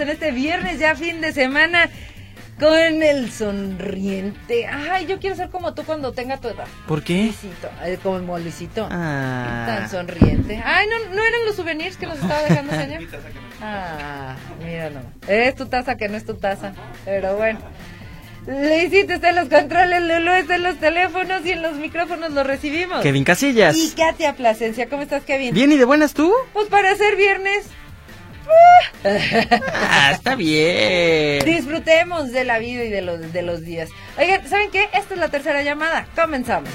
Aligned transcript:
En 0.00 0.08
este 0.08 0.30
viernes, 0.30 0.78
ya 0.78 0.94
fin 0.94 1.20
de 1.20 1.32
semana, 1.32 1.90
con 2.58 3.02
el 3.02 3.30
sonriente. 3.30 4.66
Ay, 4.66 5.06
yo 5.06 5.18
quiero 5.18 5.34
ser 5.34 5.50
como 5.50 5.74
tú 5.74 5.82
cuando 5.84 6.12
tenga 6.12 6.38
tu 6.38 6.48
edad. 6.48 6.66
¿Por 6.86 7.02
qué? 7.02 7.24
Luisito, 7.24 7.68
eh, 7.84 7.98
como 8.02 8.38
Luisito. 8.38 8.86
Ah. 8.90 9.64
Tan 9.66 9.90
sonriente. 9.90 10.62
Ay, 10.64 10.86
no, 10.86 11.14
no 11.14 11.22
eran 11.24 11.44
los 11.46 11.56
souvenirs 11.56 11.96
que 11.96 12.06
nos 12.06 12.18
estaba 12.18 12.42
dejando 12.48 12.72
señor. 12.72 13.02
Ah, 13.60 14.36
mira 14.64 14.90
no. 14.90 15.00
Es 15.26 15.56
tu 15.56 15.66
taza 15.66 15.96
que 15.96 16.08
no 16.08 16.16
es 16.16 16.24
tu 16.24 16.34
taza. 16.34 16.72
Pero 17.04 17.36
bueno. 17.36 17.58
Luisito 18.46 19.12
está 19.12 19.30
en 19.30 19.36
los 19.36 19.48
controles, 19.48 20.02
Lulu 20.02 20.32
está 20.32 20.56
en 20.56 20.64
los 20.64 20.76
teléfonos 20.78 21.46
y 21.46 21.52
en 21.52 21.62
los 21.62 21.74
micrófonos 21.74 22.32
lo 22.32 22.42
recibimos. 22.42 23.00
Kevin 23.00 23.22
Casillas. 23.22 23.76
Y 23.76 23.92
Katia 23.92 24.34
Plasencia, 24.34 24.88
¿cómo 24.88 25.02
estás, 25.02 25.22
Kevin? 25.22 25.54
Bien, 25.54 25.70
¿y 25.70 25.76
de 25.76 25.84
buenas 25.84 26.12
tú? 26.12 26.32
Pues 26.52 26.66
para 26.66 26.94
ser 26.96 27.14
viernes, 27.14 27.66
ah, 29.04 30.12
está 30.14 30.34
bien. 30.36 31.44
Disfrutemos 31.44 32.32
de 32.32 32.44
la 32.44 32.58
vida 32.58 32.84
y 32.84 32.90
de 32.90 33.02
los, 33.02 33.32
de 33.32 33.42
los 33.42 33.62
días. 33.62 33.90
Oigan, 34.18 34.46
¿saben 34.48 34.70
qué? 34.70 34.88
Esta 34.92 35.14
es 35.14 35.20
la 35.20 35.28
tercera 35.28 35.62
llamada. 35.62 36.06
Comenzamos. 36.14 36.70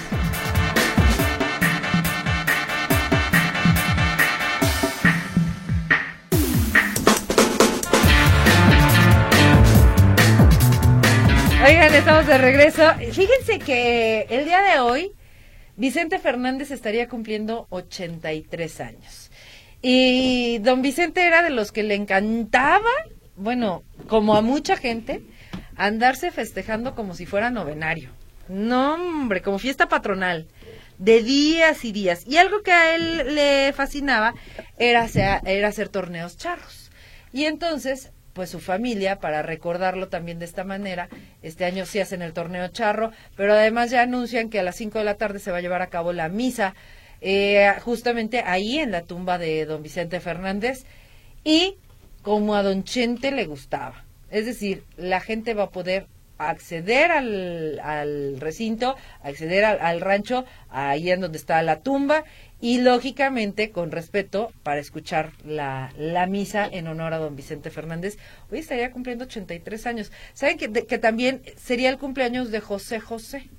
Oigan, 11.65 11.93
estamos 11.93 12.27
de 12.27 12.38
regreso. 12.38 12.93
Fíjense 13.11 13.59
que 13.59 14.25
el 14.29 14.45
día 14.45 14.61
de 14.61 14.79
hoy 14.79 15.11
Vicente 15.75 16.17
Fernández 16.17 16.71
estaría 16.71 17.07
cumpliendo 17.07 17.67
83 17.69 18.81
años. 18.81 19.27
Y 19.81 20.58
don 20.59 20.81
Vicente 20.81 21.25
era 21.25 21.44
de 21.44 21.50
los 21.50 21.72
que 21.72 21.83
le 21.83 21.95
encantaba, 21.95 22.90
bueno, 23.35 23.84
como 24.07 24.35
a 24.35 24.41
mucha 24.41 24.75
gente, 24.75 25.22
andarse 25.75 26.31
festejando 26.31 26.96
como 26.96 27.13
si 27.13 27.25
fuera 27.25 27.50
novenario. 27.50 28.09
No, 28.50 28.96
hombre, 28.96 29.41
como 29.41 29.59
fiesta 29.59 29.88
patronal, 29.88 30.47
de 30.97 31.22
días 31.22 31.85
y 31.85 31.91
días. 31.91 32.25
Y 32.25 32.38
algo 32.38 32.62
que 32.63 32.72
a 32.72 32.96
él 32.96 33.35
le 33.35 33.74
fascinaba 33.74 34.34
era, 34.78 35.06
era 35.46 35.68
hacer 35.68 35.90
torneos 35.90 36.38
charros. 36.38 36.91
Y 37.31 37.46
entonces, 37.46 38.12
pues 38.34 38.50
su 38.50 38.59
familia, 38.59 39.19
para 39.19 39.44
recordarlo 39.44 40.07
también 40.07 40.40
de 40.40 40.46
esta 40.46 40.63
manera, 40.63 41.09
este 41.41 41.66
año 41.66 41.85
sí 41.85 42.00
hacen 42.00 42.22
el 42.22 42.34
torneo 42.34 42.68
charro, 42.69 43.12
pero 43.35 43.53
además 43.53 43.91
ya 43.91 44.01
anuncian 44.01 44.50
que 44.50 44.59
a 44.59 44.63
las 44.63 44.75
5 44.78 45.00
de 45.00 45.06
la 45.06 45.16
tarde 45.16 45.40
se 45.40 45.51
va 45.51 45.57
a 45.57 45.62
llevar 45.62 45.81
a 45.81 45.88
cabo 45.88 46.13
la 46.13 46.30
misa 46.30 46.74
eh, 47.22 47.73
justamente 47.83 48.41
ahí 48.45 48.79
en 48.79 48.91
la 48.91 49.03
tumba 49.03 49.38
de 49.38 49.66
don 49.66 49.83
Vicente 49.83 50.19
Fernández 50.19 50.85
y 51.44 51.75
como 52.22 52.55
a 52.55 52.63
don 52.63 52.83
Chente 52.83 53.31
le 53.31 53.45
gustaba. 53.45 54.05
Es 54.29 54.45
decir, 54.45 54.83
la 54.97 55.22
gente 55.22 55.53
va 55.53 55.63
a 55.63 55.69
poder 55.69 56.07
acceder 56.38 57.11
al, 57.11 57.79
al 57.79 58.39
recinto, 58.39 58.95
acceder 59.23 59.66
al, 59.66 60.01
rancho, 60.01 60.45
ahí 60.69 61.11
en 61.11 61.22
donde 61.22 61.38
está 61.38 61.61
la 61.63 61.79
tumba, 61.79 62.23
y 62.59 62.79
lógicamente 62.79 63.72
con 63.72 63.91
respeto 63.91 64.51
para 64.63 64.79
escuchar 64.79 65.31
la, 65.45 65.91
la 65.97 66.25
misa 66.25 66.67
en 66.67 66.88
honor 66.88 67.13
a 67.13 67.19
don 67.19 67.35
Vicente 67.35 67.69
Fernández. 67.69 68.17
Hoy 68.51 68.59
estaría 68.59 68.91
cumpliendo 68.91 69.25
83 69.25 69.85
años. 69.88 70.11
¿Saben 70.33 70.57
que, 70.57 70.72
que 70.72 70.97
también 70.97 71.41
sería 71.56 71.89
el 71.89 71.97
cumpleaños 71.97 72.51
de 72.51 72.59
José 72.59 73.00
José? 73.00 73.50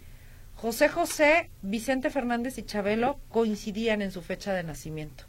José 0.60 0.88
José, 0.88 1.50
Vicente 1.62 2.10
Fernández 2.10 2.58
y 2.58 2.64
Chabelo 2.64 3.20
coincidían 3.30 4.02
en 4.02 4.10
su 4.10 4.22
fecha 4.22 4.52
de 4.52 4.64
nacimiento. 4.64 5.22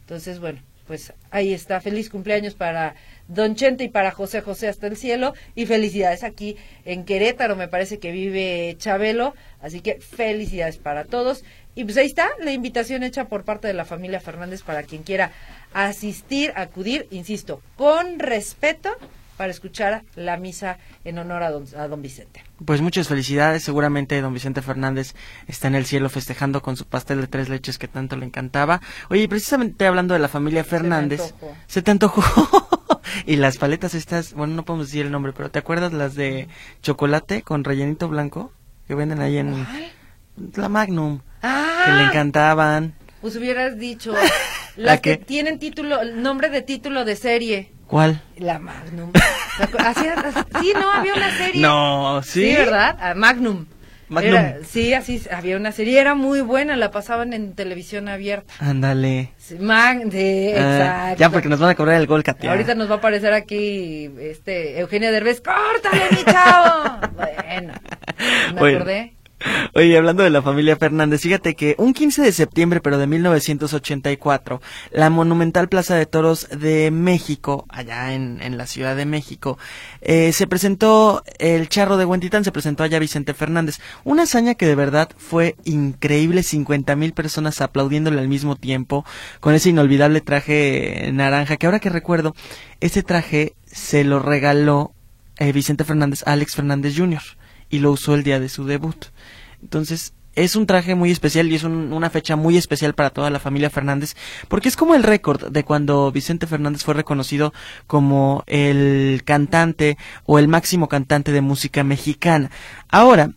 Entonces, 0.00 0.40
bueno, 0.40 0.60
pues 0.86 1.14
ahí 1.30 1.54
está. 1.54 1.80
Feliz 1.80 2.10
cumpleaños 2.10 2.52
para 2.54 2.94
Don 3.26 3.56
Chente 3.56 3.84
y 3.84 3.88
para 3.88 4.10
José 4.10 4.42
José 4.42 4.68
hasta 4.68 4.86
el 4.86 4.98
cielo. 4.98 5.32
Y 5.54 5.64
felicidades 5.64 6.22
aquí 6.22 6.58
en 6.84 7.06
Querétaro, 7.06 7.56
me 7.56 7.66
parece 7.66 7.98
que 7.98 8.12
vive 8.12 8.76
Chabelo. 8.78 9.34
Así 9.62 9.80
que 9.80 10.00
felicidades 10.00 10.76
para 10.76 11.04
todos. 11.04 11.44
Y 11.74 11.84
pues 11.84 11.96
ahí 11.96 12.06
está 12.06 12.28
la 12.38 12.52
invitación 12.52 13.04
hecha 13.04 13.24
por 13.24 13.44
parte 13.44 13.66
de 13.66 13.74
la 13.74 13.86
familia 13.86 14.20
Fernández 14.20 14.62
para 14.62 14.82
quien 14.82 15.02
quiera 15.02 15.32
asistir, 15.72 16.52
acudir, 16.56 17.08
insisto, 17.10 17.62
con 17.76 18.18
respeto 18.18 18.94
para 19.36 19.50
escuchar 19.50 20.04
la 20.14 20.36
misa 20.36 20.78
en 21.04 21.18
honor 21.18 21.42
a 21.42 21.50
don, 21.50 21.64
a 21.76 21.88
don 21.88 22.02
Vicente. 22.02 22.42
Pues 22.64 22.80
muchas 22.80 23.08
felicidades, 23.08 23.62
seguramente 23.62 24.20
don 24.20 24.32
Vicente 24.32 24.62
Fernández 24.62 25.14
está 25.48 25.68
en 25.68 25.74
el 25.74 25.86
cielo 25.86 26.08
festejando 26.08 26.62
con 26.62 26.76
su 26.76 26.86
pastel 26.86 27.20
de 27.20 27.26
tres 27.26 27.48
leches 27.48 27.78
que 27.78 27.88
tanto 27.88 28.16
le 28.16 28.26
encantaba. 28.26 28.80
Oye, 29.10 29.28
precisamente 29.28 29.86
hablando 29.86 30.14
de 30.14 30.20
la 30.20 30.28
familia 30.28 30.64
Fernández, 30.64 31.34
se 31.66 31.82
te 31.82 31.90
antojó. 31.90 32.22
y 33.26 33.36
las 33.36 33.58
paletas 33.58 33.94
estas, 33.94 34.34
bueno, 34.34 34.54
no 34.54 34.64
podemos 34.64 34.88
decir 34.88 35.06
el 35.06 35.12
nombre, 35.12 35.32
pero 35.32 35.50
¿te 35.50 35.58
acuerdas 35.58 35.92
las 35.92 36.14
de 36.14 36.48
chocolate 36.82 37.42
con 37.42 37.64
rellenito 37.64 38.08
blanco 38.08 38.52
que 38.86 38.94
venden 38.94 39.20
ahí 39.20 39.38
en 39.38 39.66
la 40.54 40.68
Magnum? 40.68 41.20
Ah, 41.42 41.82
que 41.84 41.92
le 41.92 42.04
encantaban. 42.04 42.94
Pues 43.20 43.36
hubieras 43.36 43.78
dicho 43.78 44.14
las 44.76 45.00
que 45.00 45.16
tienen 45.16 45.58
título, 45.58 46.04
nombre 46.04 46.50
de 46.50 46.62
título 46.62 47.04
de 47.04 47.16
serie. 47.16 47.72
¿Cuál? 47.86 48.22
La 48.38 48.58
Magnum. 48.58 49.12
sí, 49.14 50.72
no, 50.74 50.90
había 50.90 51.14
una 51.14 51.30
serie. 51.36 51.62
No, 51.62 52.22
sí. 52.22 52.50
Sí, 52.50 52.56
¿verdad? 52.56 52.96
Ah, 53.00 53.14
Magnum. 53.14 53.66
Magnum. 54.08 54.64
sí, 54.66 54.92
así 54.92 55.22
había 55.30 55.56
una 55.56 55.72
serie, 55.72 55.98
era 55.98 56.14
muy 56.14 56.40
buena, 56.40 56.76
la 56.76 56.90
pasaban 56.90 57.32
en 57.32 57.54
televisión 57.54 58.08
abierta. 58.08 58.52
Ándale. 58.58 59.32
Sí, 59.38 59.56
Mag 59.58 60.10
sí, 60.10 60.52
ah, 60.56 61.12
exacto. 61.12 61.20
Ya 61.20 61.30
porque 61.30 61.48
nos 61.48 61.58
van 61.58 61.70
a 61.70 61.74
cobrar 61.74 62.00
el 62.00 62.06
gol, 62.06 62.22
Katia. 62.22 62.50
Ahorita 62.50 62.74
nos 62.74 62.88
va 62.88 62.94
a 62.94 62.98
aparecer 62.98 63.32
aquí 63.32 64.10
este 64.20 64.78
Eugenia 64.78 65.10
Derbez, 65.10 65.40
córtale 65.40 66.04
mi 66.10 66.24
chavo. 66.24 66.98
bueno, 67.16 67.74
me 68.54 68.74
acordé. 68.74 69.14
Oye, 69.74 69.96
hablando 69.96 70.22
de 70.22 70.30
la 70.30 70.42
familia 70.42 70.76
Fernández, 70.76 71.20
fíjate 71.20 71.54
que 71.54 71.74
un 71.78 71.92
15 71.92 72.22
de 72.22 72.32
septiembre, 72.32 72.80
pero 72.80 72.98
de 72.98 73.06
1984, 73.06 74.60
la 74.90 75.10
monumental 75.10 75.68
Plaza 75.68 75.96
de 75.96 76.06
Toros 76.06 76.48
de 76.50 76.90
México, 76.90 77.66
allá 77.68 78.14
en, 78.14 78.40
en 78.42 78.56
la 78.56 78.66
Ciudad 78.66 78.96
de 78.96 79.06
México, 79.06 79.58
eh, 80.00 80.32
se 80.32 80.46
presentó 80.46 81.22
el 81.38 81.68
charro 81.68 81.96
de 81.96 82.04
Huentitán, 82.04 82.44
se 82.44 82.52
presentó 82.52 82.82
allá 82.82 82.98
Vicente 82.98 83.34
Fernández. 83.34 83.80
Una 84.04 84.24
hazaña 84.24 84.54
que 84.54 84.66
de 84.66 84.74
verdad 84.74 85.10
fue 85.16 85.56
increíble, 85.64 86.42
50 86.42 86.96
mil 86.96 87.12
personas 87.12 87.60
aplaudiéndole 87.60 88.20
al 88.20 88.28
mismo 88.28 88.56
tiempo, 88.56 89.04
con 89.40 89.54
ese 89.54 89.70
inolvidable 89.70 90.20
traje 90.20 91.10
naranja, 91.12 91.56
que 91.56 91.66
ahora 91.66 91.80
que 91.80 91.90
recuerdo, 91.90 92.34
ese 92.80 93.02
traje 93.02 93.54
se 93.66 94.04
lo 94.04 94.20
regaló 94.20 94.92
eh, 95.38 95.52
Vicente 95.52 95.84
Fernández 95.84 96.22
Alex 96.26 96.54
Fernández 96.54 96.94
Jr. 96.96 97.22
y 97.70 97.78
lo 97.78 97.92
usó 97.92 98.14
el 98.14 98.22
día 98.22 98.40
de 98.40 98.48
su 98.48 98.64
debut. 98.64 99.06
Entonces, 99.62 100.12
es 100.34 100.56
un 100.56 100.66
traje 100.66 100.94
muy 100.94 101.10
especial 101.10 101.50
y 101.50 101.54
es 101.54 101.64
una 101.64 102.10
fecha 102.10 102.36
muy 102.36 102.56
especial 102.56 102.94
para 102.94 103.10
toda 103.10 103.30
la 103.30 103.38
familia 103.38 103.70
Fernández, 103.70 104.16
porque 104.48 104.68
es 104.68 104.76
como 104.76 104.94
el 104.94 105.04
récord 105.04 105.50
de 105.50 105.64
cuando 105.64 106.10
Vicente 106.10 106.46
Fernández 106.46 106.82
fue 106.82 106.94
reconocido 106.94 107.52
como 107.86 108.42
el 108.46 109.22
cantante 109.24 109.96
o 110.24 110.38
el 110.38 110.48
máximo 110.48 110.88
cantante 110.88 111.30
de 111.32 111.40
música 111.40 111.84
mexicana. 111.84 112.50
Ahora, 112.88 113.30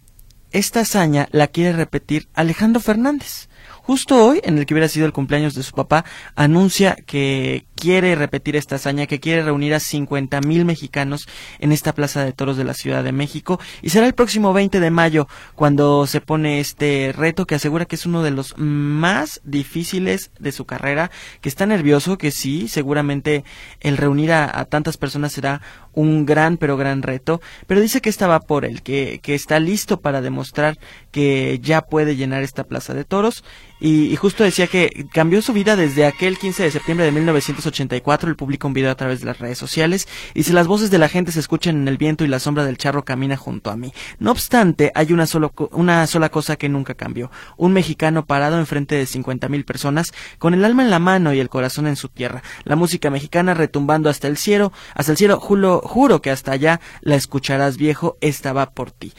esta 0.51 0.79
hazaña 0.79 1.27
la 1.31 1.47
quiere 1.47 1.73
repetir 1.73 2.29
Alejandro 2.33 2.81
Fernández. 2.81 3.47
Justo 3.83 4.25
hoy, 4.25 4.41
en 4.43 4.57
el 4.57 4.65
que 4.65 4.73
hubiera 4.73 4.89
sido 4.89 5.05
el 5.05 5.13
cumpleaños 5.13 5.53
de 5.53 5.63
su 5.63 5.73
papá, 5.73 6.03
anuncia 6.35 6.97
que 7.05 7.66
quiere 7.77 8.15
repetir 8.15 8.57
esta 8.57 8.75
hazaña, 8.75 9.05
que 9.05 9.21
quiere 9.21 9.43
reunir 9.43 9.73
a 9.73 9.79
50 9.79 10.41
mil 10.41 10.65
mexicanos 10.65 11.27
en 11.59 11.71
esta 11.71 11.93
Plaza 11.93 12.25
de 12.25 12.33
Toros 12.33 12.57
de 12.57 12.65
la 12.65 12.73
Ciudad 12.73 13.03
de 13.03 13.13
México. 13.13 13.59
Y 13.81 13.91
será 13.91 14.07
el 14.07 14.13
próximo 14.13 14.51
20 14.51 14.79
de 14.79 14.91
mayo 14.91 15.27
cuando 15.55 16.07
se 16.07 16.19
pone 16.19 16.59
este 16.59 17.13
reto 17.15 17.45
que 17.45 17.55
asegura 17.55 17.85
que 17.85 17.95
es 17.95 18.05
uno 18.05 18.23
de 18.23 18.31
los 18.31 18.57
más 18.57 19.39
difíciles 19.45 20.31
de 20.39 20.51
su 20.51 20.65
carrera, 20.65 21.11
que 21.39 21.49
está 21.49 21.65
nervioso, 21.65 22.17
que 22.17 22.31
sí, 22.31 22.67
seguramente 22.67 23.45
el 23.79 23.95
reunir 23.95 24.33
a, 24.33 24.65
tantas 24.65 24.97
personas 24.97 25.31
será 25.31 25.61
un 25.93 26.25
gran 26.25 26.57
pero 26.57 26.77
gran 26.77 27.03
reto, 27.03 27.41
pero 27.67 27.81
dice 27.81 28.01
que 28.01 28.09
esta 28.09 28.27
va 28.27 28.39
por 28.39 28.65
él, 28.65 28.81
que, 28.81 29.19
que 29.21 29.35
está 29.35 29.59
listo 29.59 30.01
para 30.01 30.21
demostrar 30.21 30.77
que 31.11 31.59
ya 31.61 31.81
puede 31.81 32.15
llenar 32.15 32.43
esta 32.43 32.63
plaza 32.63 32.93
de 32.93 33.05
toros 33.05 33.43
y, 33.79 34.11
y, 34.11 34.15
justo 34.15 34.43
decía 34.43 34.65
que 34.65 35.05
cambió 35.13 35.41
su 35.41 35.53
vida 35.53 35.75
desde 35.75 36.05
aquel 36.05 36.39
15 36.39 36.63
de 36.63 36.71
septiembre 36.71 37.05
de 37.05 37.11
1984, 37.67 38.29
el 38.29 38.35
publicó 38.35 38.67
un 38.67 38.73
video 38.73 38.91
a 38.91 38.95
través 38.95 39.19
de 39.19 39.25
las 39.25 39.39
redes 39.39 39.57
sociales 39.57 40.07
y 40.33 40.43
si 40.43 40.53
las 40.53 40.67
voces 40.67 40.91
de 40.91 40.97
la 40.97 41.09
gente 41.09 41.31
se 41.31 41.39
escuchan 41.39 41.75
en 41.75 41.87
el 41.87 41.97
viento 41.97 42.23
y 42.23 42.27
la 42.27 42.39
sombra 42.39 42.65
del 42.65 42.77
charro 42.77 43.05
camina 43.05 43.37
junto 43.37 43.69
a 43.69 43.77
mí. 43.77 43.93
No 44.19 44.31
obstante, 44.31 44.91
hay 44.95 45.13
una, 45.13 45.25
solo, 45.25 45.53
una 45.71 46.07
sola 46.07 46.29
cosa 46.29 46.55
que 46.55 46.69
nunca 46.69 46.95
cambió, 46.95 47.31
un 47.57 47.73
mexicano 47.73 48.25
parado 48.25 48.59
enfrente 48.59 48.95
de 48.95 49.05
50 49.05 49.49
mil 49.49 49.65
personas 49.65 50.13
con 50.39 50.53
el 50.53 50.65
alma 50.65 50.83
en 50.83 50.89
la 50.89 50.99
mano 50.99 51.33
y 51.33 51.39
el 51.39 51.49
corazón 51.49 51.87
en 51.87 51.95
su 51.95 52.09
tierra, 52.09 52.43
la 52.63 52.75
música 52.75 53.09
mexicana 53.09 53.53
retumbando 53.53 54.09
hasta 54.09 54.27
el 54.27 54.37
cielo, 54.37 54.71
hasta 54.93 55.11
el 55.11 55.17
cielo, 55.17 55.39
juro, 55.39 55.81
juro 55.83 56.21
que 56.21 56.31
hasta 56.31 56.51
allá 56.51 56.79
la 57.01 57.15
escucharás 57.15 57.77
viejo, 57.77 58.17
esta 58.21 58.53
va 58.53 58.71
por 58.71 58.91
ti 58.91 59.13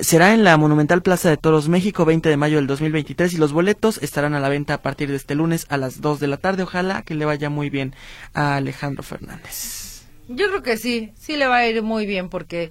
será 0.00 0.34
en 0.34 0.44
la 0.44 0.56
Monumental 0.56 1.02
Plaza 1.02 1.30
de 1.30 1.36
Toros 1.36 1.68
México, 1.68 2.04
20 2.04 2.28
de 2.28 2.36
mayo 2.36 2.58
del 2.58 2.68
2023, 2.68 3.32
y 3.32 3.38
los 3.38 3.52
boletos 3.52 3.98
estarán 3.98 4.34
a 4.34 4.40
la 4.40 4.48
venta 4.48 4.74
a 4.74 4.82
partir 4.82 5.10
de 5.10 5.16
este 5.16 5.34
lunes 5.34 5.66
a 5.68 5.76
las 5.76 6.00
2 6.00 6.20
de 6.20 6.28
la 6.28 6.36
tarde. 6.36 6.62
Ojalá 6.62 7.02
que 7.02 7.16
le 7.16 7.24
vaya 7.24 7.50
muy 7.50 7.70
bien 7.70 7.94
a 8.34 8.56
Alejandro 8.56 9.02
Fernández. 9.02 10.04
Yo 10.28 10.46
creo 10.48 10.62
que 10.62 10.76
sí, 10.76 11.12
sí 11.16 11.36
le 11.36 11.48
va 11.48 11.56
a 11.56 11.66
ir 11.66 11.82
muy 11.82 12.06
bien, 12.06 12.28
porque 12.28 12.70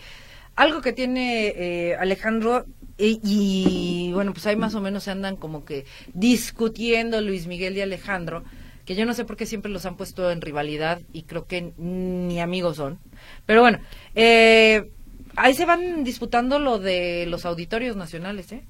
algo 0.56 0.82
que 0.82 0.94
tiene 0.94 1.48
eh, 1.48 1.96
Alejandro, 1.98 2.66
y, 2.98 3.20
y, 3.22 4.14
bueno, 4.14 4.32
pues 4.32 4.48
ahí 4.48 4.56
más 4.56 4.74
o 4.74 4.80
menos 4.80 5.04
se 5.04 5.12
andan 5.12 5.36
como 5.36 5.66
que 5.66 5.86
discutiendo 6.14 7.20
Luis 7.20 7.48
Miguel 7.48 7.76
y 7.76 7.82
Alejandro, 7.82 8.46
que 8.86 8.96
yo 8.96 9.06
no 9.06 9.14
sé 9.14 9.26
por 9.26 9.36
qué 9.36 9.46
siempre 9.46 9.72
los 9.72 9.86
han 9.86 9.98
puesto 9.98 10.32
en 10.32 10.40
rivalidad 10.40 11.02
y 11.12 11.24
creo 11.24 11.48
que 11.48 11.74
ni 11.78 12.40
amigos 12.40 12.78
son. 12.78 13.00
Pero 13.46 13.62
bueno, 13.62 13.80
eh 14.16 14.90
ahí 15.36 15.54
se 15.54 15.66
van 15.66 16.04
disputando 16.04 16.60
lo 16.60 16.80
de 16.80 17.26
los 17.28 17.46
auditorios 17.46 17.96
nacionales, 17.96 18.52
¿eh? 18.52 18.64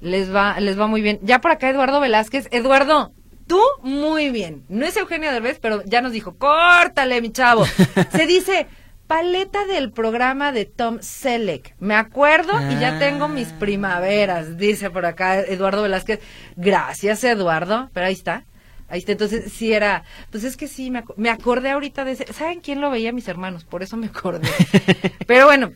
Les 0.00 0.34
va, 0.34 0.60
les 0.60 0.78
va 0.78 0.86
muy 0.86 1.00
bien. 1.00 1.18
Ya 1.22 1.40
por 1.40 1.50
acá 1.50 1.70
Eduardo 1.70 2.00
Velázquez. 2.00 2.48
Eduardo, 2.50 3.12
tú 3.46 3.60
muy 3.82 4.30
bien. 4.30 4.64
No 4.68 4.84
es 4.84 4.96
Eugenio 4.96 5.32
Derbez, 5.32 5.58
pero 5.60 5.82
ya 5.84 6.02
nos 6.02 6.12
dijo, 6.12 6.36
córtale, 6.36 7.22
mi 7.22 7.32
chavo. 7.32 7.64
Se 8.12 8.26
dice 8.26 8.66
paleta 9.06 9.66
del 9.66 9.92
programa 9.92 10.52
de 10.52 10.66
Tom 10.66 10.98
Selleck. 11.00 11.74
Me 11.78 11.94
acuerdo 11.94 12.52
y 12.70 12.78
ya 12.80 12.98
tengo 12.98 13.28
mis 13.28 13.48
ah. 13.48 13.56
primaveras, 13.58 14.56
dice 14.58 14.90
por 14.90 15.06
acá 15.06 15.40
Eduardo 15.40 15.82
Velázquez. 15.82 16.20
Gracias, 16.56 17.24
Eduardo. 17.24 17.90
Pero 17.92 18.06
ahí 18.06 18.14
está. 18.14 18.44
Ahí 18.88 18.98
está, 18.98 19.12
entonces 19.12 19.52
sí 19.52 19.72
era, 19.72 20.04
pues 20.30 20.44
es 20.44 20.56
que 20.56 20.68
sí, 20.68 20.90
me, 20.90 21.04
me 21.16 21.30
acordé 21.30 21.70
ahorita 21.70 22.04
de 22.04 22.12
ese, 22.12 22.32
¿saben 22.32 22.60
quién 22.60 22.80
lo 22.80 22.90
veía? 22.90 23.12
Mis 23.12 23.28
hermanos, 23.28 23.64
por 23.64 23.82
eso 23.82 23.96
me 23.96 24.06
acordé. 24.06 24.48
Pero 25.26 25.46
bueno, 25.46 25.72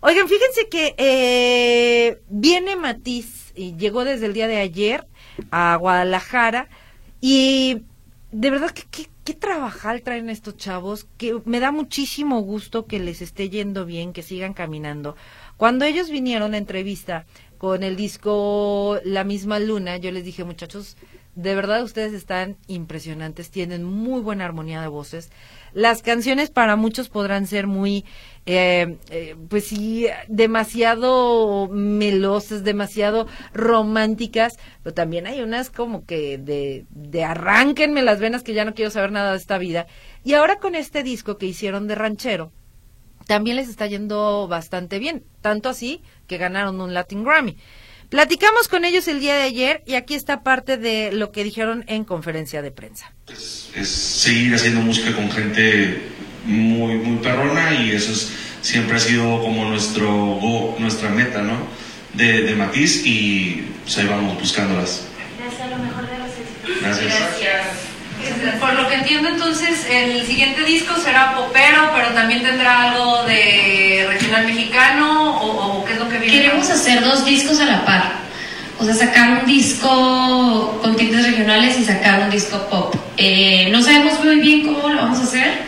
oigan, 0.00 0.28
fíjense 0.28 0.68
que 0.68 0.94
eh, 0.98 2.20
viene 2.28 2.76
Matiz 2.76 3.52
y 3.54 3.76
llegó 3.76 4.04
desde 4.04 4.26
el 4.26 4.34
día 4.34 4.46
de 4.46 4.58
ayer 4.58 5.06
a 5.50 5.76
Guadalajara 5.76 6.68
y 7.20 7.82
de 8.30 8.50
verdad 8.50 8.70
que 8.70 8.84
qué, 8.90 9.08
qué 9.24 9.34
trabajar 9.34 10.00
traen 10.00 10.28
estos 10.28 10.56
chavos, 10.56 11.06
que 11.16 11.40
me 11.44 11.60
da 11.60 11.72
muchísimo 11.72 12.40
gusto 12.40 12.86
que 12.86 12.98
les 12.98 13.22
esté 13.22 13.48
yendo 13.48 13.86
bien, 13.86 14.12
que 14.12 14.22
sigan 14.22 14.54
caminando. 14.54 15.16
Cuando 15.56 15.84
ellos 15.84 16.10
vinieron 16.10 16.54
a 16.54 16.58
entrevista 16.58 17.26
con 17.58 17.82
el 17.82 17.94
disco 17.96 18.98
La 19.04 19.24
misma 19.24 19.58
luna, 19.58 19.98
yo 19.98 20.10
les 20.12 20.24
dije, 20.24 20.44
muchachos, 20.44 20.96
de 21.34 21.54
verdad 21.54 21.82
ustedes 21.82 22.12
están 22.12 22.56
impresionantes, 22.66 23.50
tienen 23.50 23.84
muy 23.84 24.20
buena 24.20 24.44
armonía 24.44 24.80
de 24.80 24.88
voces. 24.88 25.30
Las 25.72 26.02
canciones 26.02 26.50
para 26.50 26.76
muchos 26.76 27.08
podrán 27.08 27.46
ser 27.46 27.66
muy, 27.66 28.04
eh, 28.46 28.98
eh, 29.10 29.36
pues 29.48 29.66
sí, 29.68 30.06
demasiado 30.28 31.68
melosas, 31.68 32.64
demasiado 32.64 33.26
románticas, 33.54 34.58
pero 34.82 34.94
también 34.94 35.26
hay 35.26 35.40
unas 35.42 35.70
como 35.70 36.04
que 36.04 36.38
de, 36.38 36.86
de 36.90 37.24
arránquenme 37.24 38.02
las 38.02 38.18
venas 38.18 38.42
que 38.42 38.54
ya 38.54 38.64
no 38.64 38.74
quiero 38.74 38.90
saber 38.90 39.12
nada 39.12 39.30
de 39.32 39.38
esta 39.38 39.58
vida. 39.58 39.86
Y 40.24 40.34
ahora 40.34 40.56
con 40.56 40.74
este 40.74 41.02
disco 41.02 41.38
que 41.38 41.46
hicieron 41.46 41.86
de 41.86 41.94
ranchero, 41.94 42.52
también 43.26 43.56
les 43.56 43.68
está 43.68 43.86
yendo 43.86 44.48
bastante 44.48 44.98
bien, 44.98 45.24
tanto 45.40 45.68
así 45.68 46.02
que 46.26 46.36
ganaron 46.36 46.80
un 46.80 46.94
Latin 46.94 47.22
Grammy. 47.22 47.56
Platicamos 48.10 48.66
con 48.66 48.84
ellos 48.84 49.06
el 49.06 49.20
día 49.20 49.36
de 49.36 49.42
ayer 49.42 49.84
y 49.86 49.94
aquí 49.94 50.14
está 50.14 50.42
parte 50.42 50.76
de 50.76 51.12
lo 51.12 51.30
que 51.30 51.44
dijeron 51.44 51.84
en 51.86 52.04
conferencia 52.04 52.60
de 52.60 52.72
prensa. 52.72 53.12
Es, 53.28 53.70
seguir 53.88 54.52
haciendo 54.52 54.80
música 54.80 55.14
con 55.14 55.30
gente 55.30 56.02
muy, 56.44 56.94
muy 56.94 57.18
perrona 57.18 57.72
y 57.74 57.92
eso 57.92 58.10
es, 58.10 58.32
siempre 58.62 58.96
ha 58.96 59.00
sido 59.00 59.40
como 59.40 59.64
nuestro 59.66 60.74
nuestra 60.80 61.10
meta, 61.10 61.40
¿no? 61.42 61.56
De, 62.14 62.42
de 62.42 62.54
Matiz 62.56 63.06
y 63.06 63.64
pues 63.84 63.96
ahí 63.98 64.06
vamos 64.06 64.40
buscándolas. 64.40 65.06
Gracias, 65.38 65.70
lo 65.70 65.78
mejor 65.78 66.10
de 66.10 66.18
los 66.18 66.80
Gracias. 66.82 67.06
Gracias. 67.06 67.90
Por 68.60 68.74
lo 68.74 68.86
que 68.88 68.94
entiendo, 68.96 69.28
entonces, 69.30 69.86
el 69.88 70.26
siguiente 70.26 70.62
disco 70.64 70.94
será 70.96 71.34
popero, 71.34 71.90
pero 71.94 72.08
también 72.08 72.42
tendrá 72.42 72.90
algo 72.90 73.24
de 73.24 74.06
regional 74.08 74.46
mexicano, 74.46 75.40
o, 75.40 75.79
qué 75.79 75.79
Queremos 76.30 76.70
hacer 76.70 77.02
dos 77.02 77.24
discos 77.24 77.58
a 77.60 77.64
la 77.64 77.84
par. 77.84 78.20
O 78.78 78.84
sea, 78.84 78.94
sacar 78.94 79.40
un 79.40 79.46
disco 79.46 80.78
con 80.80 80.96
tintes 80.96 81.26
regionales 81.26 81.78
y 81.78 81.84
sacar 81.84 82.22
un 82.22 82.30
disco 82.30 82.66
pop. 82.70 82.94
Eh, 83.16 83.68
no 83.70 83.82
sabemos 83.82 84.22
muy 84.24 84.36
bien 84.40 84.66
cómo 84.66 84.88
lo 84.88 84.96
vamos 84.96 85.18
a 85.18 85.24
hacer, 85.24 85.58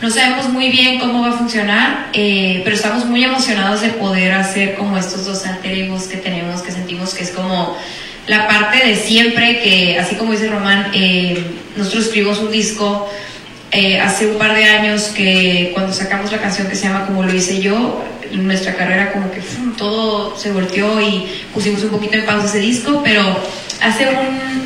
no 0.00 0.10
sabemos 0.10 0.48
muy 0.48 0.70
bien 0.70 0.98
cómo 0.98 1.22
va 1.22 1.28
a 1.28 1.38
funcionar, 1.38 2.08
eh, 2.12 2.62
pero 2.64 2.74
estamos 2.74 3.04
muy 3.04 3.22
emocionados 3.22 3.82
de 3.82 3.90
poder 3.90 4.32
hacer 4.32 4.74
como 4.74 4.96
estos 4.96 5.24
dos 5.26 5.44
alter 5.46 5.88
que 6.10 6.16
tenemos, 6.16 6.62
que 6.62 6.72
sentimos 6.72 7.14
que 7.14 7.24
es 7.24 7.30
como 7.30 7.76
la 8.26 8.48
parte 8.48 8.86
de 8.86 8.96
siempre, 8.96 9.60
que 9.60 9.98
así 9.98 10.16
como 10.16 10.32
dice 10.32 10.48
Román, 10.48 10.90
eh, 10.94 11.42
nosotros 11.76 12.06
escribimos 12.06 12.38
un 12.38 12.50
disco 12.50 13.08
eh, 13.70 14.00
hace 14.00 14.26
un 14.26 14.38
par 14.38 14.54
de 14.54 14.64
años 14.64 15.08
que 15.08 15.72
cuando 15.74 15.92
sacamos 15.92 16.32
la 16.32 16.38
canción 16.38 16.68
que 16.68 16.74
se 16.74 16.88
llama 16.88 17.06
Como 17.06 17.22
lo 17.22 17.34
hice 17.34 17.60
yo, 17.60 18.02
nuestra 18.32 18.74
carrera 18.74 19.12
como 19.12 19.30
que 19.30 19.40
todo 19.76 20.36
se 20.36 20.52
volteó 20.52 21.00
y 21.00 21.26
pusimos 21.54 21.82
un 21.82 21.90
poquito 21.90 22.14
en 22.14 22.26
pausa 22.26 22.46
ese 22.46 22.60
disco, 22.60 23.00
pero 23.04 23.22
hace 23.80 24.08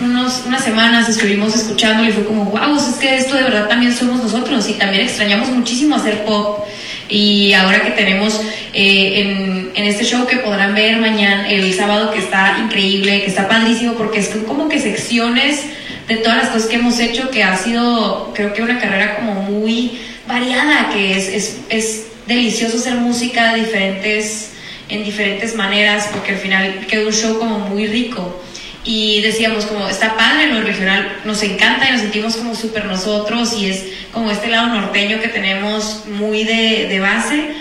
unos, 0.02 0.44
unas 0.46 0.64
semanas 0.64 1.08
estuvimos 1.08 1.54
escuchándolo 1.54 2.08
y 2.08 2.12
fue 2.12 2.24
como, 2.24 2.44
wow, 2.46 2.76
es 2.76 2.96
que 2.96 3.16
esto 3.16 3.36
de 3.36 3.42
verdad 3.42 3.68
también 3.68 3.94
somos 3.94 4.22
nosotros 4.22 4.68
y 4.68 4.74
también 4.74 5.04
extrañamos 5.04 5.48
muchísimo 5.48 5.96
hacer 5.96 6.24
pop 6.24 6.64
y 7.08 7.52
ahora 7.52 7.82
que 7.82 7.90
tenemos 7.90 8.40
eh, 8.72 9.20
en, 9.20 9.72
en, 9.74 9.84
este 9.84 10.04
show 10.04 10.26
que 10.26 10.38
podrán 10.38 10.74
ver 10.74 10.96
mañana, 10.96 11.48
el 11.50 11.74
sábado, 11.74 12.10
que 12.10 12.18
está 12.18 12.58
increíble, 12.64 13.20
que 13.20 13.26
está 13.26 13.48
padrísimo, 13.48 13.94
porque 13.94 14.20
es 14.20 14.30
como 14.46 14.68
que 14.68 14.78
secciones 14.78 15.60
de 16.08 16.16
todas 16.16 16.38
las 16.38 16.48
cosas 16.48 16.68
que 16.68 16.76
hemos 16.76 16.98
hecho, 17.00 17.30
que 17.30 17.42
ha 17.42 17.56
sido, 17.56 18.32
creo 18.34 18.54
que 18.54 18.62
una 18.62 18.78
carrera 18.78 19.16
como 19.16 19.34
muy 19.34 20.00
variada, 20.26 20.90
que 20.92 21.16
es, 21.16 21.28
es, 21.28 21.60
es 21.68 22.06
delicioso 22.26 22.76
hacer 22.76 22.94
música 22.94 23.54
en 23.56 25.04
diferentes 25.04 25.54
maneras, 25.54 26.08
porque 26.12 26.32
al 26.32 26.38
final 26.38 26.86
queda 26.86 27.06
un 27.06 27.12
show 27.12 27.38
como 27.38 27.58
muy 27.60 27.86
rico. 27.86 28.42
Y 28.84 29.20
decíamos 29.20 29.66
como 29.66 29.88
está 29.88 30.16
padre 30.16 30.48
lo 30.48 30.60
regional 30.60 31.20
nos 31.24 31.40
encanta 31.44 31.88
y 31.88 31.92
nos 31.92 32.00
sentimos 32.00 32.34
como 32.34 32.56
súper 32.56 32.86
nosotros 32.86 33.52
y 33.56 33.70
es 33.70 33.84
como 34.12 34.28
este 34.32 34.48
lado 34.48 34.74
norteño 34.74 35.20
que 35.20 35.28
tenemos 35.28 36.06
muy 36.06 36.42
de, 36.42 36.88
de, 36.88 36.98
base. 36.98 37.52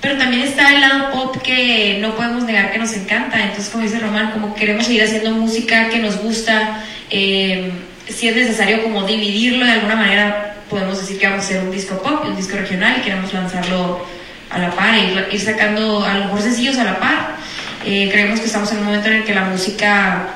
Pero 0.00 0.18
también 0.18 0.42
está 0.42 0.74
el 0.74 0.80
lado 0.80 1.12
pop 1.12 1.36
que 1.40 1.98
no 2.00 2.16
podemos 2.16 2.42
negar 2.42 2.72
que 2.72 2.78
nos 2.78 2.94
encanta. 2.94 3.40
Entonces 3.44 3.68
como 3.68 3.84
dice 3.84 4.00
Román 4.00 4.32
como 4.32 4.56
queremos 4.56 4.86
seguir 4.86 5.04
haciendo 5.04 5.30
música 5.30 5.88
que 5.88 5.98
nos 5.98 6.16
gusta 6.16 6.82
eh, 7.10 7.70
si 8.08 8.28
es 8.28 8.36
necesario 8.36 8.82
como 8.82 9.06
dividirlo 9.06 9.64
de 9.64 9.72
alguna 9.72 9.96
manera 9.96 10.45
podemos 10.68 10.98
decir 11.00 11.18
que 11.18 11.26
vamos 11.26 11.44
a 11.44 11.46
hacer 11.46 11.62
un 11.62 11.70
disco 11.70 12.00
pop 12.02 12.24
un 12.24 12.36
disco 12.36 12.56
regional 12.56 12.96
y 12.98 13.02
queremos 13.02 13.32
lanzarlo 13.32 14.04
a 14.50 14.58
la 14.58 14.70
par 14.70 14.94
y 14.96 15.34
ir 15.34 15.40
sacando 15.40 16.04
a 16.04 16.14
lo 16.14 16.24
mejor 16.26 16.42
sencillos 16.42 16.78
a 16.78 16.84
la 16.84 16.98
par 16.98 17.36
eh, 17.84 18.08
creemos 18.10 18.40
que 18.40 18.46
estamos 18.46 18.70
en 18.72 18.78
un 18.78 18.84
momento 18.86 19.08
en 19.08 19.14
el 19.14 19.24
que 19.24 19.34
la 19.34 19.44
música 19.44 20.34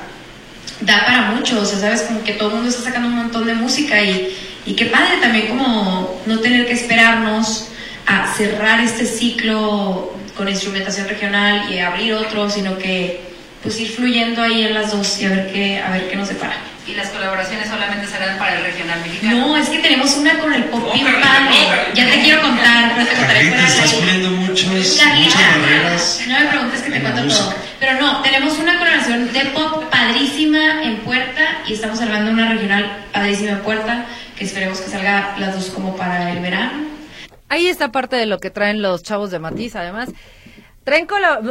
da 0.79 1.05
para 1.05 1.31
mucho, 1.31 1.61
o 1.61 1.65
sea, 1.65 1.79
sabes, 1.79 2.01
como 2.03 2.23
que 2.23 2.33
todo 2.33 2.49
el 2.49 2.55
mundo 2.55 2.69
está 2.69 2.83
sacando 2.83 3.09
un 3.09 3.15
montón 3.15 3.45
de 3.45 3.53
música 3.53 4.01
y, 4.01 4.35
y 4.65 4.73
qué 4.73 4.85
padre 4.85 5.17
también 5.21 5.47
como 5.47 6.21
no 6.25 6.39
tener 6.39 6.65
que 6.65 6.73
esperarnos 6.73 7.67
a 8.07 8.33
cerrar 8.33 8.79
este 8.79 9.05
ciclo 9.05 10.13
con 10.35 10.47
instrumentación 10.47 11.07
regional 11.07 11.71
y 11.71 11.79
abrir 11.79 12.13
otro, 12.13 12.49
sino 12.49 12.77
que 12.77 13.21
pues 13.61 13.79
ir 13.79 13.89
fluyendo 13.89 14.41
ahí 14.41 14.63
en 14.63 14.73
las 14.73 14.91
dos 14.91 15.21
y 15.21 15.25
a 15.25 15.29
ver 15.29 15.51
qué, 15.51 15.79
a 15.79 15.91
ver 15.91 16.09
qué 16.09 16.15
nos 16.15 16.29
depara. 16.29 16.70
¿Y 16.87 16.95
las 16.95 17.09
colaboraciones 17.09 17.69
solamente 17.69 18.07
serán 18.07 18.39
para 18.39 18.57
el 18.57 18.63
regional 18.63 19.01
mexicano? 19.01 19.47
No, 19.47 19.57
es 19.57 19.69
que 19.69 19.79
tenemos 19.79 20.17
una 20.17 20.39
con 20.39 20.51
el 20.51 20.63
pop 20.65 20.93
bien 20.93 21.05
padre. 21.05 21.55
Ya 21.93 22.09
te 22.09 22.21
quiero 22.21 22.41
contar, 22.41 22.93
pero 22.95 23.07
te 23.07 23.15
contaré 23.15 23.49
fuera 23.49 23.67
estás 23.67 23.93
poniendo 23.93 24.29
muchas 24.31 24.97
barreras. 24.97 26.21
No 26.27 26.39
me 26.39 26.45
preguntes 26.47 26.81
que 26.81 26.91
te 26.91 27.01
cuento 27.01 27.27
todo. 27.27 27.53
Pero 27.79 28.01
no, 28.01 28.21
tenemos 28.23 28.57
una 28.57 28.79
colaboración 28.79 29.31
de 29.31 29.45
pop 29.45 29.83
padrísima 29.91 30.83
en 30.83 30.97
puerta 30.97 31.61
y 31.67 31.73
estamos 31.73 31.99
salvando 31.99 32.31
una 32.31 32.49
regional 32.49 33.05
padrísima 33.13 33.51
en 33.51 33.59
puerta 33.59 34.05
que 34.35 34.45
esperemos 34.45 34.81
que 34.81 34.89
salga 34.89 35.35
las 35.37 35.53
dos 35.53 35.69
como 35.69 35.95
para 35.95 36.31
el 36.31 36.39
verano. 36.39 36.89
Ahí 37.47 37.67
está 37.67 37.91
parte 37.91 38.15
de 38.15 38.25
lo 38.25 38.39
que 38.39 38.49
traen 38.49 38.81
los 38.81 39.03
chavos 39.03 39.29
de 39.29 39.37
Matiz, 39.37 39.75
además. 39.75 40.09
Traen 40.83 41.07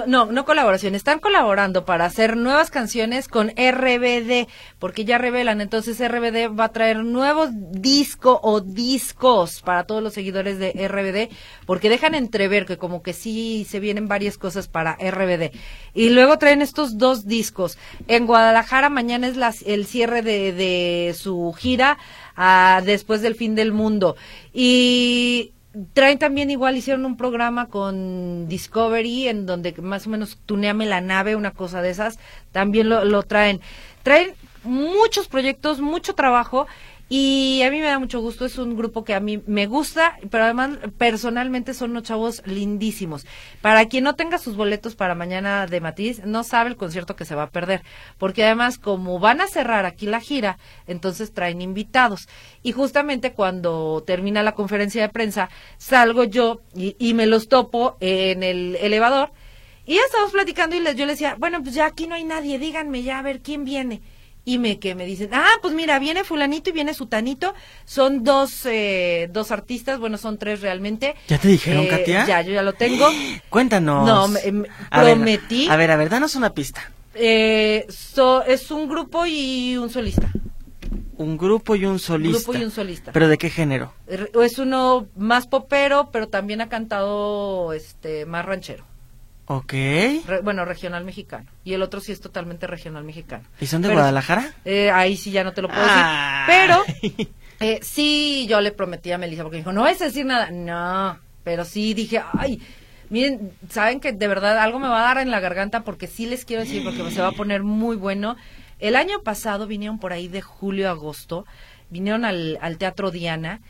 no, 0.08 0.26
no 0.26 0.44
colaboración, 0.44 0.96
están 0.96 1.20
colaborando 1.20 1.84
para 1.84 2.04
hacer 2.04 2.36
nuevas 2.36 2.68
canciones 2.68 3.28
con 3.28 3.50
RBD, 3.50 4.48
porque 4.80 5.04
ya 5.04 5.18
revelan, 5.18 5.60
entonces 5.60 6.00
RBD 6.00 6.48
va 6.58 6.64
a 6.64 6.72
traer 6.72 7.04
nuevos 7.04 7.50
disco 7.52 8.40
o 8.42 8.60
discos 8.60 9.62
para 9.62 9.84
todos 9.84 10.02
los 10.02 10.14
seguidores 10.14 10.58
de 10.58 10.72
RBD, 10.88 11.32
porque 11.64 11.88
dejan 11.88 12.16
entrever 12.16 12.66
que 12.66 12.76
como 12.76 13.02
que 13.04 13.12
sí 13.12 13.64
se 13.70 13.78
vienen 13.78 14.08
varias 14.08 14.36
cosas 14.36 14.66
para 14.66 14.94
RBD. 14.98 15.52
Y 15.94 16.10
luego 16.10 16.36
traen 16.38 16.60
estos 16.60 16.98
dos 16.98 17.28
discos. 17.28 17.78
En 18.08 18.26
Guadalajara 18.26 18.90
mañana 18.90 19.28
es 19.28 19.36
las- 19.36 19.62
el 19.62 19.86
cierre 19.86 20.22
de, 20.22 20.52
de 20.52 21.14
su 21.16 21.54
gira 21.56 21.98
ah, 22.34 22.82
después 22.84 23.22
del 23.22 23.36
fin 23.36 23.54
del 23.54 23.72
mundo. 23.72 24.16
Y 24.52 25.52
traen 25.92 26.18
también 26.18 26.50
igual 26.50 26.76
hicieron 26.76 27.04
un 27.04 27.16
programa 27.16 27.66
con 27.66 28.48
Discovery 28.48 29.28
en 29.28 29.46
donde 29.46 29.72
más 29.80 30.06
o 30.06 30.10
menos 30.10 30.38
tuneame 30.46 30.86
la 30.86 31.00
nave 31.00 31.36
una 31.36 31.52
cosa 31.52 31.82
de 31.82 31.90
esas 31.90 32.18
también 32.52 32.88
lo, 32.88 33.04
lo 33.04 33.22
traen. 33.22 33.60
Traen 34.02 34.34
muchos 34.64 35.28
proyectos 35.28 35.80
mucho 35.80 36.14
trabajo 36.14 36.66
y 37.12 37.60
a 37.62 37.72
mí 37.72 37.80
me 37.80 37.86
da 37.86 37.98
mucho 37.98 38.20
gusto, 38.20 38.44
es 38.44 38.56
un 38.56 38.76
grupo 38.76 39.02
que 39.02 39.14
a 39.14 39.20
mí 39.20 39.42
me 39.44 39.66
gusta, 39.66 40.16
pero 40.30 40.44
además 40.44 40.78
personalmente 40.96 41.74
son 41.74 41.90
unos 41.90 42.04
chavos 42.04 42.40
lindísimos. 42.46 43.26
Para 43.60 43.86
quien 43.86 44.04
no 44.04 44.14
tenga 44.14 44.38
sus 44.38 44.54
boletos 44.54 44.94
para 44.94 45.16
mañana 45.16 45.66
de 45.66 45.80
Matiz, 45.80 46.24
no 46.24 46.44
sabe 46.44 46.70
el 46.70 46.76
concierto 46.76 47.16
que 47.16 47.24
se 47.24 47.34
va 47.34 47.42
a 47.42 47.50
perder, 47.50 47.82
porque 48.16 48.44
además 48.44 48.78
como 48.78 49.18
van 49.18 49.40
a 49.40 49.48
cerrar 49.48 49.86
aquí 49.86 50.06
la 50.06 50.20
gira, 50.20 50.58
entonces 50.86 51.34
traen 51.34 51.60
invitados. 51.60 52.28
Y 52.62 52.70
justamente 52.70 53.32
cuando 53.32 54.04
termina 54.06 54.44
la 54.44 54.54
conferencia 54.54 55.02
de 55.02 55.08
prensa, 55.08 55.50
salgo 55.78 56.22
yo 56.22 56.60
y, 56.76 57.12
me 57.14 57.26
los 57.26 57.48
topo 57.48 57.96
en 57.98 58.44
el 58.44 58.76
elevador 58.76 59.32
y 59.84 59.96
ya 59.96 60.02
estábamos 60.02 60.30
platicando 60.30 60.76
y 60.76 60.80
les, 60.80 60.94
yo 60.94 61.06
les 61.06 61.18
decía, 61.18 61.34
bueno, 61.40 61.60
pues 61.60 61.74
ya 61.74 61.86
aquí 61.86 62.06
no 62.06 62.14
hay 62.14 62.22
nadie, 62.22 62.60
díganme 62.60 63.02
ya 63.02 63.18
a 63.18 63.22
ver 63.22 63.40
quién 63.40 63.64
viene. 63.64 64.00
Y 64.50 64.58
me 64.58 64.80
que 64.80 64.96
me 64.96 65.06
dicen, 65.06 65.30
ah, 65.32 65.46
pues 65.62 65.74
mira, 65.74 65.98
viene 66.00 66.24
fulanito 66.24 66.70
y 66.70 66.72
viene 66.72 66.92
sutanito. 66.92 67.54
Son 67.84 68.24
dos, 68.24 68.66
eh, 68.66 69.28
dos 69.32 69.52
artistas, 69.52 70.00
bueno, 70.00 70.18
son 70.18 70.38
tres 70.38 70.60
realmente. 70.60 71.14
¿Ya 71.28 71.38
te 71.38 71.46
dijeron, 71.46 71.84
Eh, 71.84 71.88
Katia? 71.88 72.26
Ya, 72.26 72.42
yo 72.42 72.52
ya 72.52 72.62
lo 72.62 72.72
tengo. 72.72 73.06
Cuéntanos. 73.48 74.04
No, 74.04 74.26
me- 74.26 74.50
me- 74.50 74.68
A 74.90 75.04
ver, 75.04 75.18
a 75.70 75.76
ver, 75.76 75.90
a 75.92 75.96
ver, 75.96 76.08
danos 76.08 76.34
una 76.34 76.50
pista. 76.52 76.90
Eh, 77.14 77.86
so- 77.90 78.42
es 78.42 78.72
un 78.72 78.88
grupo 78.88 79.24
y 79.24 79.76
un 79.76 79.88
solista. 79.88 80.28
Un 81.16 81.36
grupo 81.38 81.76
y 81.76 81.84
un 81.84 82.00
solista. 82.00 82.38
Grupo 82.38 82.58
y 82.58 82.64
un 82.64 82.70
solista. 82.72 83.12
¿Pero 83.12 83.28
de 83.28 83.38
qué 83.38 83.50
género? 83.50 83.92
Er- 84.08 84.30
Es 84.42 84.58
uno 84.58 85.06
más 85.14 85.46
popero, 85.46 86.08
pero 86.10 86.26
también 86.26 86.60
ha 86.60 86.68
cantado 86.68 87.72
este 87.72 88.26
más 88.26 88.44
ranchero. 88.44 88.84
Ok. 89.52 89.72
Re- 89.72 90.40
bueno, 90.44 90.64
regional 90.64 91.04
mexicano. 91.04 91.46
Y 91.64 91.72
el 91.72 91.82
otro 91.82 92.00
sí 92.00 92.12
es 92.12 92.20
totalmente 92.20 92.68
regional 92.68 93.02
mexicano. 93.02 93.42
¿Y 93.60 93.66
son 93.66 93.82
de 93.82 93.88
Pero- 93.88 93.98
Guadalajara? 93.98 94.54
Eh, 94.64 94.92
ahí 94.92 95.16
sí 95.16 95.32
ya 95.32 95.42
no 95.42 95.52
te 95.52 95.60
lo 95.60 95.66
puedo 95.66 95.82
Ah. 95.84 96.46
decir. 96.46 96.70
Pero 97.10 97.28
eh, 97.60 97.80
sí, 97.82 98.46
yo 98.48 98.60
le 98.60 98.70
prometí 98.70 99.10
a 99.10 99.18
Melissa 99.18 99.42
porque 99.42 99.56
dijo, 99.58 99.72
no 99.72 99.82
vas 99.82 100.00
a 100.02 100.04
decir 100.04 100.24
nada. 100.24 100.52
No, 100.52 101.18
pero 101.42 101.64
sí 101.64 101.94
dije, 101.94 102.22
ay, 102.38 102.62
miren, 103.08 103.50
saben 103.68 103.98
que 103.98 104.12
de 104.12 104.28
verdad 104.28 104.56
algo 104.58 104.78
me 104.78 104.86
va 104.86 105.00
a 105.00 105.14
dar 105.14 105.18
en 105.18 105.32
la 105.32 105.40
garganta 105.40 105.82
porque 105.82 106.06
sí 106.06 106.26
les 106.26 106.44
quiero 106.44 106.62
decir 106.62 106.84
porque 106.84 107.10
se 107.10 107.20
va 107.20 107.28
a 107.28 107.32
poner 107.32 107.64
muy 107.64 107.96
bueno. 107.96 108.36
El 108.78 108.94
año 108.94 109.20
pasado 109.24 109.66
vinieron 109.66 109.98
por 109.98 110.12
ahí 110.12 110.28
de 110.28 110.42
julio 110.42 110.86
a 110.86 110.92
agosto, 110.92 111.44
vinieron 111.90 112.24
al, 112.24 112.56
al 112.62 112.78
Teatro 112.78 113.10
Diana 113.10 113.60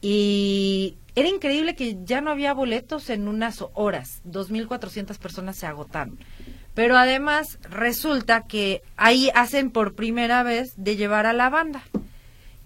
y 0.00 0.96
era 1.18 1.28
increíble 1.28 1.74
que 1.74 1.98
ya 2.04 2.20
no 2.20 2.30
había 2.30 2.52
boletos 2.52 3.10
en 3.10 3.28
unas 3.28 3.64
horas. 3.74 4.22
2.400 4.24 5.18
personas 5.18 5.56
se 5.56 5.66
agotaron. 5.66 6.18
Pero 6.74 6.96
además 6.96 7.58
resulta 7.62 8.42
que 8.46 8.82
ahí 8.96 9.30
hacen 9.34 9.70
por 9.70 9.94
primera 9.94 10.42
vez 10.42 10.74
de 10.76 10.96
llevar 10.96 11.26
a 11.26 11.32
la 11.32 11.50
banda. 11.50 11.82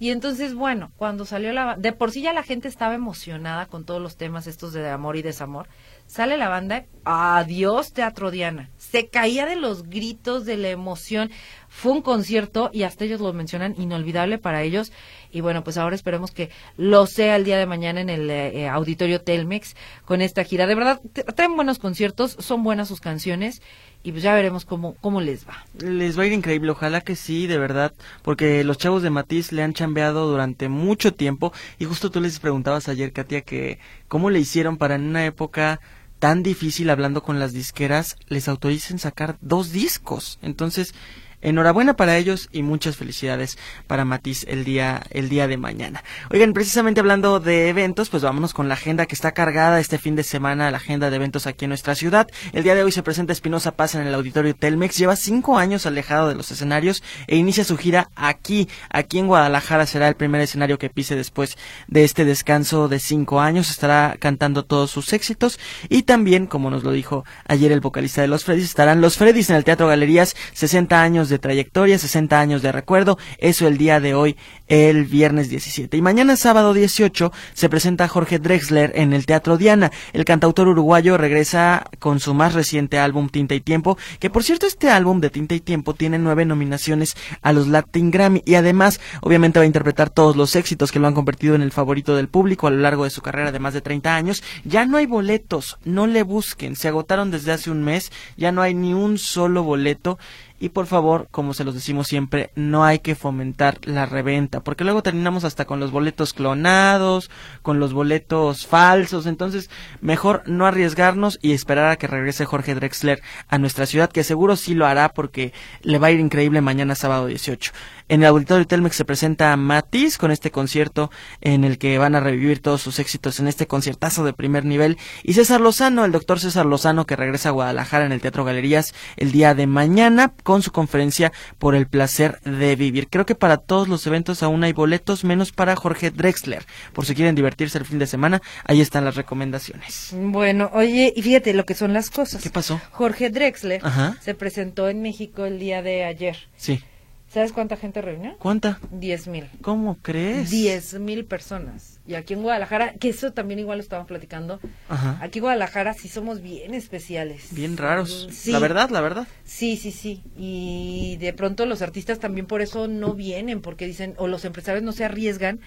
Y 0.02 0.10
entonces, 0.10 0.54
bueno, 0.54 0.90
cuando 0.96 1.24
salió 1.24 1.52
la 1.52 1.64
banda, 1.64 1.80
de 1.80 1.92
por 1.92 2.10
sí 2.10 2.22
ya 2.22 2.32
la 2.32 2.42
gente 2.42 2.66
estaba 2.66 2.94
emocionada 2.94 3.66
con 3.66 3.84
todos 3.84 4.02
los 4.02 4.16
temas 4.16 4.48
estos 4.48 4.72
de 4.72 4.90
amor 4.90 5.16
y 5.16 5.22
desamor. 5.22 5.68
Sale 6.08 6.36
la 6.38 6.48
banda, 6.48 6.86
adiós 7.04 7.92
Teatro 7.92 8.32
Diana. 8.32 8.68
Se 8.78 9.06
caía 9.06 9.46
de 9.46 9.54
los 9.54 9.84
gritos, 9.84 10.44
de 10.44 10.56
la 10.56 10.70
emoción. 10.70 11.30
Fue 11.68 11.92
un 11.92 12.02
concierto 12.02 12.68
y 12.72 12.82
hasta 12.82 13.04
ellos 13.04 13.20
lo 13.20 13.32
mencionan 13.32 13.80
inolvidable 13.80 14.38
para 14.38 14.64
ellos. 14.64 14.90
Y 15.32 15.40
bueno, 15.40 15.64
pues 15.64 15.78
ahora 15.78 15.96
esperemos 15.96 16.30
que 16.30 16.50
lo 16.76 17.06
sea 17.06 17.36
el 17.36 17.44
día 17.44 17.58
de 17.58 17.66
mañana 17.66 18.00
en 18.00 18.10
el 18.10 18.30
eh, 18.30 18.60
eh, 18.60 18.68
auditorio 18.68 19.22
Telmex 19.22 19.74
con 20.04 20.20
esta 20.20 20.44
gira. 20.44 20.66
De 20.66 20.74
verdad, 20.74 21.00
traen 21.34 21.56
buenos 21.56 21.78
conciertos, 21.78 22.36
son 22.38 22.62
buenas 22.62 22.88
sus 22.88 23.00
canciones 23.00 23.62
y 24.02 24.12
pues 24.12 24.22
ya 24.22 24.34
veremos 24.34 24.64
cómo, 24.64 24.94
cómo 25.00 25.20
les 25.20 25.46
va. 25.48 25.64
Les 25.78 26.18
va 26.18 26.24
a 26.24 26.26
ir 26.26 26.32
increíble, 26.32 26.70
ojalá 26.70 27.00
que 27.00 27.16
sí, 27.16 27.46
de 27.46 27.58
verdad, 27.58 27.94
porque 28.22 28.62
los 28.62 28.78
chavos 28.78 29.02
de 29.02 29.10
Matiz 29.10 29.52
le 29.52 29.62
han 29.62 29.72
chambeado 29.72 30.30
durante 30.30 30.68
mucho 30.68 31.14
tiempo 31.14 31.52
y 31.78 31.86
justo 31.86 32.10
tú 32.10 32.20
les 32.20 32.38
preguntabas 32.38 32.88
ayer, 32.88 33.12
Katia, 33.12 33.40
que 33.40 33.78
cómo 34.08 34.28
le 34.28 34.40
hicieron 34.40 34.76
para 34.76 34.96
en 34.96 35.04
una 35.04 35.24
época 35.24 35.80
tan 36.18 36.42
difícil 36.44 36.88
hablando 36.90 37.22
con 37.22 37.40
las 37.40 37.52
disqueras, 37.52 38.16
les 38.28 38.46
autoricen 38.46 39.00
sacar 39.00 39.38
dos 39.40 39.72
discos. 39.72 40.38
Entonces, 40.40 40.94
enhorabuena 41.42 41.94
para 41.94 42.16
ellos 42.16 42.48
y 42.52 42.62
muchas 42.62 42.96
felicidades 42.96 43.58
para 43.86 44.04
Matiz 44.04 44.44
el 44.48 44.64
día, 44.64 45.02
el 45.10 45.28
día 45.28 45.46
de 45.46 45.56
mañana. 45.56 46.02
Oigan, 46.30 46.52
precisamente 46.52 47.00
hablando 47.00 47.40
de 47.40 47.68
eventos, 47.68 48.08
pues 48.08 48.22
vámonos 48.22 48.54
con 48.54 48.68
la 48.68 48.74
agenda 48.74 49.06
que 49.06 49.14
está 49.14 49.32
cargada 49.32 49.80
este 49.80 49.98
fin 49.98 50.16
de 50.16 50.22
semana, 50.22 50.70
la 50.70 50.78
agenda 50.78 51.10
de 51.10 51.16
eventos 51.16 51.46
aquí 51.46 51.64
en 51.64 51.70
nuestra 51.70 51.94
ciudad. 51.94 52.28
El 52.52 52.62
día 52.62 52.74
de 52.74 52.82
hoy 52.82 52.92
se 52.92 53.02
presenta 53.02 53.32
Espinosa 53.32 53.72
Paz 53.72 53.94
en 53.94 54.06
el 54.06 54.14
auditorio 54.14 54.54
Telmex, 54.54 54.96
lleva 54.96 55.16
cinco 55.16 55.58
años 55.58 55.86
alejado 55.86 56.28
de 56.28 56.34
los 56.34 56.50
escenarios 56.50 57.02
e 57.26 57.36
inicia 57.36 57.64
su 57.64 57.76
gira 57.76 58.08
aquí, 58.14 58.68
aquí 58.90 59.18
en 59.18 59.26
Guadalajara 59.26 59.86
será 59.86 60.08
el 60.08 60.14
primer 60.14 60.40
escenario 60.40 60.78
que 60.78 60.90
pise 60.90 61.16
después 61.16 61.56
de 61.88 62.04
este 62.04 62.24
descanso 62.24 62.88
de 62.88 62.98
cinco 62.98 63.40
años, 63.40 63.70
estará 63.70 64.16
cantando 64.18 64.64
todos 64.64 64.90
sus 64.90 65.12
éxitos 65.12 65.58
y 65.88 66.02
también, 66.02 66.46
como 66.46 66.70
nos 66.70 66.84
lo 66.84 66.92
dijo 66.92 67.24
ayer 67.46 67.72
el 67.72 67.80
vocalista 67.80 68.22
de 68.22 68.28
los 68.28 68.44
Freddys, 68.44 68.64
estarán 68.64 69.00
los 69.00 69.16
Freddys 69.16 69.50
en 69.50 69.56
el 69.56 69.64
Teatro 69.64 69.88
Galerías, 69.88 70.36
60 70.52 71.02
años 71.02 71.28
de 71.32 71.40
trayectoria, 71.40 71.98
60 71.98 72.38
años 72.38 72.62
de 72.62 72.70
recuerdo, 72.70 73.18
eso 73.38 73.66
el 73.66 73.78
día 73.78 73.98
de 73.98 74.14
hoy, 74.14 74.36
el 74.68 75.04
viernes 75.04 75.48
17. 75.48 75.96
Y 75.96 76.02
mañana 76.02 76.36
sábado 76.36 76.74
18 76.74 77.32
se 77.54 77.68
presenta 77.68 78.06
Jorge 78.06 78.38
Drexler 78.38 78.92
en 78.94 79.12
el 79.12 79.26
Teatro 79.26 79.56
Diana. 79.56 79.90
El 80.12 80.24
cantautor 80.24 80.68
uruguayo 80.68 81.18
regresa 81.18 81.86
con 81.98 82.20
su 82.20 82.34
más 82.34 82.54
reciente 82.54 82.98
álbum 82.98 83.28
Tinta 83.28 83.54
y 83.54 83.60
Tiempo, 83.60 83.98
que 84.20 84.30
por 84.30 84.44
cierto 84.44 84.66
este 84.66 84.88
álbum 84.88 85.20
de 85.20 85.30
Tinta 85.30 85.54
y 85.54 85.60
Tiempo 85.60 85.94
tiene 85.94 86.18
nueve 86.18 86.44
nominaciones 86.44 87.16
a 87.40 87.52
los 87.52 87.66
Latin 87.66 88.10
Grammy 88.10 88.42
y 88.46 88.54
además 88.54 89.00
obviamente 89.22 89.58
va 89.58 89.64
a 89.64 89.66
interpretar 89.66 90.10
todos 90.10 90.36
los 90.36 90.54
éxitos 90.54 90.92
que 90.92 90.98
lo 90.98 91.06
han 91.06 91.14
convertido 91.14 91.54
en 91.54 91.62
el 91.62 91.72
favorito 91.72 92.14
del 92.14 92.28
público 92.28 92.66
a 92.66 92.70
lo 92.70 92.78
largo 92.78 93.04
de 93.04 93.10
su 93.10 93.22
carrera 93.22 93.52
de 93.52 93.58
más 93.58 93.74
de 93.74 93.80
30 93.80 94.14
años. 94.14 94.42
Ya 94.64 94.86
no 94.86 94.98
hay 94.98 95.06
boletos, 95.06 95.78
no 95.84 96.06
le 96.06 96.22
busquen, 96.22 96.76
se 96.76 96.88
agotaron 96.88 97.30
desde 97.30 97.52
hace 97.52 97.70
un 97.70 97.82
mes, 97.82 98.12
ya 98.36 98.52
no 98.52 98.62
hay 98.62 98.74
ni 98.74 98.94
un 98.94 99.18
solo 99.18 99.62
boleto 99.62 100.18
y 100.62 100.68
por 100.68 100.86
favor, 100.86 101.26
como 101.32 101.54
se 101.54 101.64
los 101.64 101.74
decimos 101.74 102.06
siempre, 102.06 102.52
no 102.54 102.84
hay 102.84 103.00
que 103.00 103.16
fomentar 103.16 103.80
la 103.82 104.06
reventa, 104.06 104.60
porque 104.60 104.84
luego 104.84 105.02
terminamos 105.02 105.42
hasta 105.42 105.64
con 105.64 105.80
los 105.80 105.90
boletos 105.90 106.32
clonados, 106.34 107.32
con 107.62 107.80
los 107.80 107.92
boletos 107.92 108.64
falsos, 108.68 109.26
entonces 109.26 109.70
mejor 110.00 110.44
no 110.46 110.64
arriesgarnos 110.64 111.40
y 111.42 111.50
esperar 111.50 111.90
a 111.90 111.96
que 111.96 112.06
regrese 112.06 112.44
Jorge 112.44 112.76
Drexler 112.76 113.22
a 113.48 113.58
nuestra 113.58 113.86
ciudad, 113.86 114.12
que 114.12 114.22
seguro 114.22 114.54
sí 114.54 114.74
lo 114.74 114.86
hará 114.86 115.08
porque 115.08 115.52
le 115.82 115.98
va 115.98 116.06
a 116.06 116.10
ir 116.12 116.20
increíble 116.20 116.60
mañana 116.60 116.94
sábado 116.94 117.26
18. 117.26 117.72
En 118.08 118.22
el 118.22 118.28
auditorio 118.28 118.66
Telmex 118.66 118.94
se 118.94 119.04
presenta 119.04 119.56
Matiz 119.56 120.18
con 120.18 120.30
este 120.30 120.50
concierto 120.50 121.10
en 121.40 121.64
el 121.64 121.78
que 121.78 121.98
van 121.98 122.14
a 122.14 122.20
revivir 122.20 122.60
todos 122.60 122.82
sus 122.82 122.98
éxitos 122.98 123.40
en 123.40 123.48
este 123.48 123.66
conciertazo 123.66 124.22
de 124.22 124.32
primer 124.32 124.64
nivel 124.64 124.98
y 125.24 125.32
César 125.32 125.60
Lozano, 125.60 126.04
el 126.04 126.12
doctor 126.12 126.38
César 126.38 126.66
Lozano 126.66 127.06
que 127.06 127.16
regresa 127.16 127.48
a 127.48 127.52
Guadalajara 127.52 128.06
en 128.06 128.12
el 128.12 128.20
Teatro 128.20 128.44
Galerías 128.44 128.94
el 129.16 129.32
día 129.32 129.54
de 129.54 129.66
mañana 129.66 130.34
con 130.52 130.60
su 130.62 130.70
conferencia 130.70 131.32
por 131.58 131.74
el 131.74 131.86
placer 131.86 132.38
de 132.42 132.76
vivir. 132.76 133.08
Creo 133.08 133.24
que 133.24 133.34
para 133.34 133.56
todos 133.56 133.88
los 133.88 134.06
eventos 134.06 134.42
aún 134.42 134.64
hay 134.64 134.74
boletos, 134.74 135.24
menos 135.24 135.50
para 135.50 135.74
Jorge 135.76 136.10
Drexler. 136.10 136.62
Por 136.92 137.06
si 137.06 137.14
quieren 137.14 137.34
divertirse 137.34 137.78
el 137.78 137.86
fin 137.86 137.98
de 137.98 138.06
semana, 138.06 138.42
ahí 138.66 138.82
están 138.82 139.06
las 139.06 139.16
recomendaciones. 139.16 140.10
Bueno, 140.14 140.70
oye, 140.74 141.10
y 141.16 141.22
fíjate 141.22 141.54
lo 141.54 141.64
que 141.64 141.72
son 141.72 141.94
las 141.94 142.10
cosas. 142.10 142.42
¿Qué 142.42 142.50
pasó? 142.50 142.82
Jorge 142.90 143.30
Drexler 143.30 143.80
Ajá. 143.82 144.18
se 144.20 144.34
presentó 144.34 144.90
en 144.90 145.00
México 145.00 145.46
el 145.46 145.58
día 145.58 145.80
de 145.80 146.04
ayer. 146.04 146.36
Sí. 146.58 146.84
¿Sabes 147.32 147.52
cuánta 147.52 147.76
gente 147.78 148.02
reunió? 148.02 148.36
¿Cuánta? 148.38 148.78
Diez 148.90 149.26
mil. 149.26 149.48
¿Cómo 149.62 149.96
crees? 150.02 150.50
Diez 150.50 150.98
mil 151.00 151.24
personas. 151.24 151.98
Y 152.06 152.14
aquí 152.14 152.34
en 152.34 152.42
Guadalajara, 152.42 152.92
que 152.94 153.08
eso 153.08 153.32
también 153.32 153.58
igual 153.58 153.78
lo 153.78 153.82
estaban 153.82 154.04
platicando, 154.06 154.60
Ajá. 154.90 155.18
aquí 155.22 155.38
en 155.38 155.44
Guadalajara 155.44 155.94
sí 155.94 156.08
somos 156.08 156.42
bien 156.42 156.74
especiales. 156.74 157.54
Bien 157.54 157.78
raros. 157.78 158.28
Sí. 158.30 158.52
La 158.52 158.58
verdad, 158.58 158.90
la 158.90 159.00
verdad. 159.00 159.26
Sí, 159.44 159.78
sí, 159.78 159.92
sí. 159.92 160.22
Y 160.36 161.16
de 161.20 161.32
pronto 161.32 161.64
los 161.64 161.80
artistas 161.80 162.18
también 162.18 162.44
por 162.46 162.60
eso 162.60 162.86
no 162.86 163.14
vienen, 163.14 163.62
porque 163.62 163.86
dicen, 163.86 164.14
o 164.18 164.26
los 164.26 164.44
empresarios 164.44 164.82
no 164.84 164.92
se 164.92 165.06
arriesgan 165.06 165.60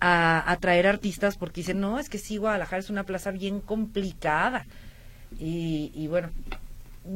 a, 0.00 0.50
a 0.50 0.56
traer 0.56 0.86
artistas 0.86 1.36
porque 1.36 1.60
dicen, 1.60 1.80
no, 1.80 1.98
es 1.98 2.08
que 2.08 2.16
sí, 2.16 2.38
Guadalajara 2.38 2.80
es 2.80 2.88
una 2.88 3.04
plaza 3.04 3.30
bien 3.30 3.60
complicada. 3.60 4.66
Y, 5.38 5.92
y 5.94 6.06
bueno, 6.06 6.30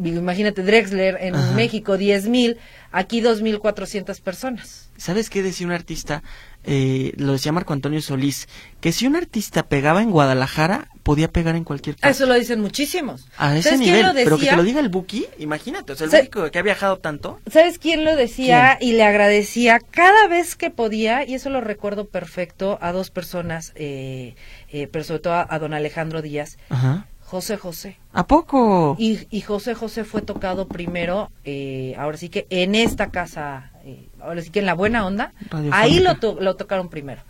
imagínate, 0.05 0.63
Drexler 0.63 1.19
en 1.21 1.35
Ajá. 1.35 1.53
México, 1.55 1.97
diez 1.97 2.27
mil, 2.27 2.59
aquí 2.93 3.21
dos 3.21 3.43
mil 3.43 3.59
cuatrocientas 3.59 4.21
personas. 4.21 4.91
¿Sabes 4.97 5.29
qué 5.29 5.43
decía 5.43 5.67
un 5.67 5.73
artista? 5.73 6.23
Eh, 6.67 7.13
lo 7.17 7.33
decía 7.33 7.53
Marco 7.53 7.73
Antonio 7.73 8.01
Solís, 8.01 8.49
que 8.81 8.93
si 8.93 9.07
un 9.07 9.17
artista 9.17 9.65
pegaba 9.65 10.03
en 10.03 10.11
Guadalajara, 10.11 10.89
podía 11.03 11.29
pegar 11.31 11.57
en 11.57 11.65
cualquier 11.65 11.97
parte. 11.97 12.09
Eso 12.17 12.27
lo 12.27 12.35
dicen 12.35 12.61
muchísimos. 12.61 13.27
A 13.37 13.55
ese 13.55 13.71
¿Sabes 13.71 13.81
quién 13.81 13.97
nivel, 13.97 14.25
pero 14.25 14.39
que 14.39 14.47
te 14.47 14.57
lo 14.57 14.63
diga 14.63 14.81
el 14.81 14.89
Buki, 14.89 15.27
imagínate, 15.39 15.93
o 15.93 15.97
sea, 15.97 16.07
el. 16.07 16.29
Buki 16.29 16.51
que 16.51 16.59
ha 16.59 16.63
viajado 16.63 16.99
tanto. 16.99 17.41
¿Sabes 17.51 17.79
quién 17.79 18.05
lo 18.05 18.17
decía 18.17 18.79
y 18.81 18.93
le 18.93 19.03
agradecía 19.03 19.79
cada 19.79 20.27
vez 20.29 20.57
que 20.57 20.71
podía? 20.71 21.27
Y 21.27 21.35
eso 21.35 21.51
lo 21.51 21.61
recuerdo 21.61 22.07
perfecto 22.07 22.79
a 22.81 22.93
dos 22.93 23.11
personas, 23.11 23.73
eh, 23.75 24.37
eh, 24.71 24.89
pero 24.91 25.05
sobre 25.05 25.21
todo 25.21 25.35
a, 25.35 25.47
a 25.51 25.59
don 25.59 25.75
Alejandro 25.75 26.23
Díaz, 26.23 26.57
Ajá. 26.71 27.09
José 27.25 27.57
José. 27.57 27.97
¿A 28.13 28.27
poco? 28.27 28.97
Y, 28.99 29.27
y 29.31 29.41
José 29.41 29.75
José 29.75 30.05
fue 30.05 30.23
tocado 30.23 30.69
primero, 30.69 31.31
eh, 31.45 31.95
ahora 31.99 32.17
sí 32.17 32.29
que 32.29 32.47
en 32.51 32.75
esta 32.75 33.11
casa, 33.11 33.73
eh, 33.85 34.09
ahora 34.21 34.41
sí 34.43 34.51
que 34.51 34.61
en 34.61 34.67
la 34.67 34.75
buena 34.75 35.07
onda, 35.07 35.33
ahí 35.73 35.99
lo, 36.01 36.17
to- 36.17 36.39
lo 36.41 36.55
tocaron 36.57 36.89
primero. 36.89 37.23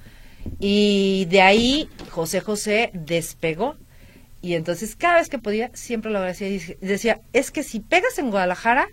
Y 0.60 1.26
de 1.30 1.40
ahí 1.40 1.88
José 2.10 2.40
José 2.40 2.90
despegó. 2.92 3.76
Y 4.42 4.54
entonces 4.54 4.94
cada 4.94 5.14
vez 5.14 5.30
que 5.30 5.38
podía, 5.38 5.70
siempre 5.72 6.10
lo 6.10 6.18
agradecía 6.18 6.48
y 6.48 6.58
decía, 6.82 7.22
es 7.32 7.50
que 7.50 7.62
si 7.62 7.80
pegas 7.80 8.18
en 8.18 8.30
Guadalajara, 8.30 8.88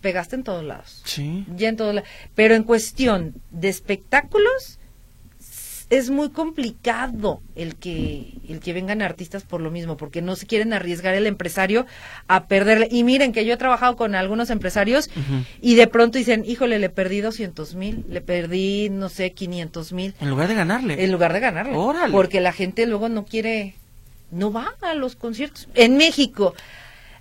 pegaste 0.00 0.36
en 0.36 0.42
todos 0.42 0.64
lados. 0.64 1.02
Sí. 1.04 1.44
Ya 1.54 1.68
en 1.68 1.76
todos 1.76 1.94
lados. 1.94 2.08
Pero 2.34 2.54
en 2.54 2.62
cuestión 2.62 3.34
de 3.50 3.68
espectáculos, 3.68 4.78
es 5.88 6.10
muy 6.10 6.30
complicado 6.30 7.40
el 7.54 7.76
que 7.76 8.32
el 8.48 8.58
que 8.60 8.72
vengan 8.72 9.02
artistas 9.02 9.44
por 9.44 9.60
lo 9.60 9.70
mismo, 9.70 9.96
porque 9.96 10.20
no 10.20 10.34
se 10.34 10.46
quieren 10.46 10.72
arriesgar 10.72 11.14
el 11.14 11.26
empresario 11.26 11.86
a 12.26 12.46
perderle. 12.46 12.88
Y 12.90 13.04
miren 13.04 13.32
que 13.32 13.44
yo 13.44 13.54
he 13.54 13.56
trabajado 13.56 13.94
con 13.96 14.14
algunos 14.16 14.50
empresarios 14.50 15.08
y 15.60 15.76
de 15.76 15.86
pronto 15.86 16.18
dicen, 16.18 16.44
híjole, 16.44 16.78
le 16.80 16.88
perdí 16.90 17.20
200 17.20 17.74
mil, 17.76 18.04
le 18.08 18.20
perdí, 18.20 18.88
no 18.90 19.08
sé, 19.08 19.32
500 19.32 19.92
mil, 19.92 20.14
En 20.20 20.28
lugar 20.30 20.48
de 20.48 20.54
ganarle. 20.54 21.04
en 21.04 21.12
lugar 21.12 21.32
de 21.32 21.40
ganarle. 21.40 21.76
Órale. 21.76 22.12
Porque 22.12 22.40
la 22.40 22.52
gente 22.52 22.86
luego 22.86 23.08
no 23.08 23.24
quiere, 23.24 23.74
no 24.32 24.52
va 24.52 24.74
a 24.82 24.94
los 24.94 25.14
conciertos. 25.14 25.68
En 25.74 25.96
México, 25.96 26.54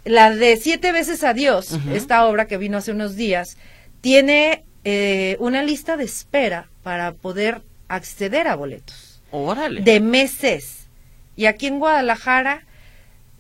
la 0.06 0.32
de 0.34 0.58
Siete 0.58 0.92
veces 0.92 1.24
Adiós, 1.24 1.72
Ujú. 1.72 1.92
esta 1.92 2.26
obra 2.26 2.48
que 2.48 2.58
vino 2.58 2.78
hace 2.78 2.92
unos 2.92 3.16
días, 3.16 3.58
tiene 4.02 4.64
eh, 4.84 5.36
una 5.40 5.62
lista 5.64 5.98
de 5.98 6.04
espera 6.04 6.68
para 6.84 7.12
poder 7.14 7.62
acceder 7.88 8.48
a 8.48 8.56
boletos 8.56 9.22
Órale. 9.32 9.82
de 9.82 10.00
meses. 10.00 10.88
Y 11.36 11.46
aquí 11.48 11.68
en 11.68 11.80
Guadalajara, 11.80 12.64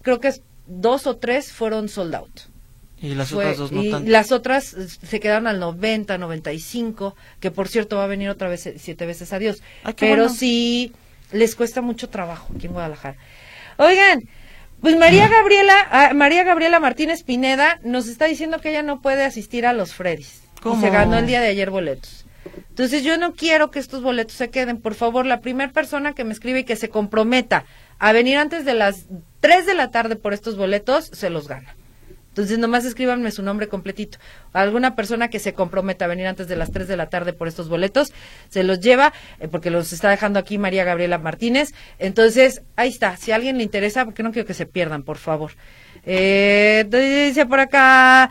creo 0.01 0.19
que 0.19 0.27
es 0.29 0.41
dos 0.67 1.07
o 1.07 1.17
tres 1.17 1.51
fueron 1.51 1.89
sold 1.89 2.15
out. 2.15 2.39
Y 3.01 3.13
las 3.13 3.29
Fue- 3.29 3.43
otras 3.45 3.57
dos 3.57 3.71
no 3.71 3.83
y 3.83 3.91
tanto. 3.91 4.09
las 4.09 4.31
otras 4.31 4.73
eh, 4.73 4.87
se 4.87 5.19
quedaron 5.19 5.47
al 5.47 5.59
90, 5.59 6.17
95, 6.17 7.15
que 7.39 7.51
por 7.51 7.67
cierto 7.67 7.97
va 7.97 8.05
a 8.05 8.07
venir 8.07 8.29
otra 8.29 8.47
vez 8.49 8.65
eh, 8.65 8.75
siete 8.79 9.05
veces 9.05 9.31
a 9.33 9.39
Dios. 9.39 9.61
Ay, 9.83 9.93
Pero 9.99 10.23
bueno. 10.23 10.33
sí 10.33 10.93
les 11.31 11.55
cuesta 11.55 11.81
mucho 11.81 12.09
trabajo 12.09 12.53
aquí 12.55 12.67
en 12.67 12.73
Guadalajara. 12.73 13.17
Oigan, 13.77 14.23
pues 14.81 14.95
María 14.97 15.27
Gabriela, 15.27 15.87
ah, 15.91 16.13
María 16.13 16.43
Gabriela 16.43 16.79
Martínez 16.79 17.23
Pineda 17.23 17.79
nos 17.83 18.07
está 18.07 18.25
diciendo 18.25 18.59
que 18.59 18.69
ella 18.69 18.83
no 18.83 19.01
puede 19.01 19.23
asistir 19.23 19.65
a 19.65 19.73
los 19.73 19.93
Freddys. 19.93 20.41
Y 20.65 20.79
se 20.81 20.89
ganó 20.89 21.17
el 21.17 21.27
día 21.27 21.41
de 21.41 21.47
ayer 21.47 21.69
boletos. 21.69 22.24
Entonces 22.69 23.03
yo 23.03 23.17
no 23.17 23.33
quiero 23.33 23.71
que 23.71 23.79
estos 23.79 24.01
boletos 24.01 24.35
se 24.35 24.49
queden. 24.49 24.81
Por 24.81 24.95
favor, 24.95 25.25
la 25.25 25.41
primera 25.41 25.71
persona 25.71 26.13
que 26.13 26.23
me 26.23 26.33
escribe 26.33 26.59
y 26.59 26.63
que 26.63 26.75
se 26.75 26.89
comprometa 26.89 27.65
a 27.99 28.11
venir 28.11 28.37
antes 28.37 28.65
de 28.65 28.73
las 28.73 29.05
3 29.39 29.65
de 29.65 29.75
la 29.75 29.91
tarde 29.91 30.15
por 30.15 30.33
estos 30.33 30.57
boletos, 30.57 31.05
se 31.05 31.29
los 31.29 31.47
gana. 31.47 31.75
Entonces 32.35 32.59
nomás 32.59 32.83
escríbanme 32.83 33.31
su 33.31 33.43
nombre 33.43 33.69
completito. 33.69 34.17
Alguna 34.51 34.93
persona 34.93 35.29
que 35.29 35.39
se 35.39 35.53
comprometa 35.53 36.03
a 36.03 36.09
venir 36.09 36.27
antes 36.27 36.49
de 36.49 36.57
las 36.57 36.69
3 36.69 36.85
de 36.89 36.97
la 36.97 37.07
tarde 37.07 37.31
por 37.31 37.47
estos 37.47 37.69
boletos, 37.69 38.11
se 38.49 38.65
los 38.65 38.81
lleva, 38.81 39.13
eh, 39.39 39.47
porque 39.47 39.69
los 39.69 39.93
está 39.93 40.09
dejando 40.09 40.37
aquí 40.37 40.57
María 40.57 40.83
Gabriela 40.83 41.17
Martínez. 41.17 41.73
Entonces, 41.97 42.61
ahí 42.75 42.89
está. 42.89 43.15
Si 43.15 43.31
a 43.31 43.35
alguien 43.35 43.57
le 43.57 43.63
interesa, 43.63 44.03
porque 44.03 44.21
no 44.21 44.33
quiero 44.33 44.45
que 44.45 44.53
se 44.53 44.65
pierdan, 44.65 45.03
por 45.03 45.15
favor. 45.15 45.53
Eh, 46.05 46.85
dice 46.89 47.45
por 47.45 47.61
acá... 47.61 48.29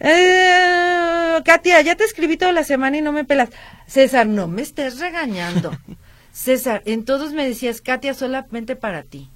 Eh, 0.00 1.40
Katia, 1.44 1.80
ya 1.80 1.96
te 1.96 2.04
escribí 2.04 2.36
toda 2.36 2.52
la 2.52 2.64
semana 2.64 2.98
y 2.98 3.02
no 3.02 3.12
me 3.12 3.24
pelas. 3.24 3.50
César, 3.86 4.26
no 4.26 4.48
me 4.48 4.62
estés 4.62 5.00
regañando. 5.00 5.72
César, 6.32 6.82
en 6.84 7.04
todos 7.04 7.32
me 7.32 7.46
decías, 7.48 7.80
Katia, 7.80 8.14
solamente 8.14 8.76
para 8.76 9.02
ti. 9.02 9.30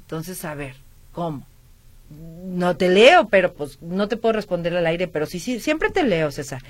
Entonces, 0.00 0.44
a 0.44 0.54
ver, 0.54 0.74
¿cómo? 1.12 1.46
No 2.08 2.76
te 2.76 2.88
leo, 2.88 3.28
pero 3.28 3.52
pues 3.52 3.80
no 3.82 4.08
te 4.08 4.16
puedo 4.16 4.32
responder 4.32 4.76
al 4.76 4.86
aire, 4.86 5.06
pero 5.06 5.26
sí, 5.26 5.38
sí, 5.38 5.60
siempre 5.60 5.90
te 5.90 6.02
leo, 6.02 6.30
César. 6.30 6.62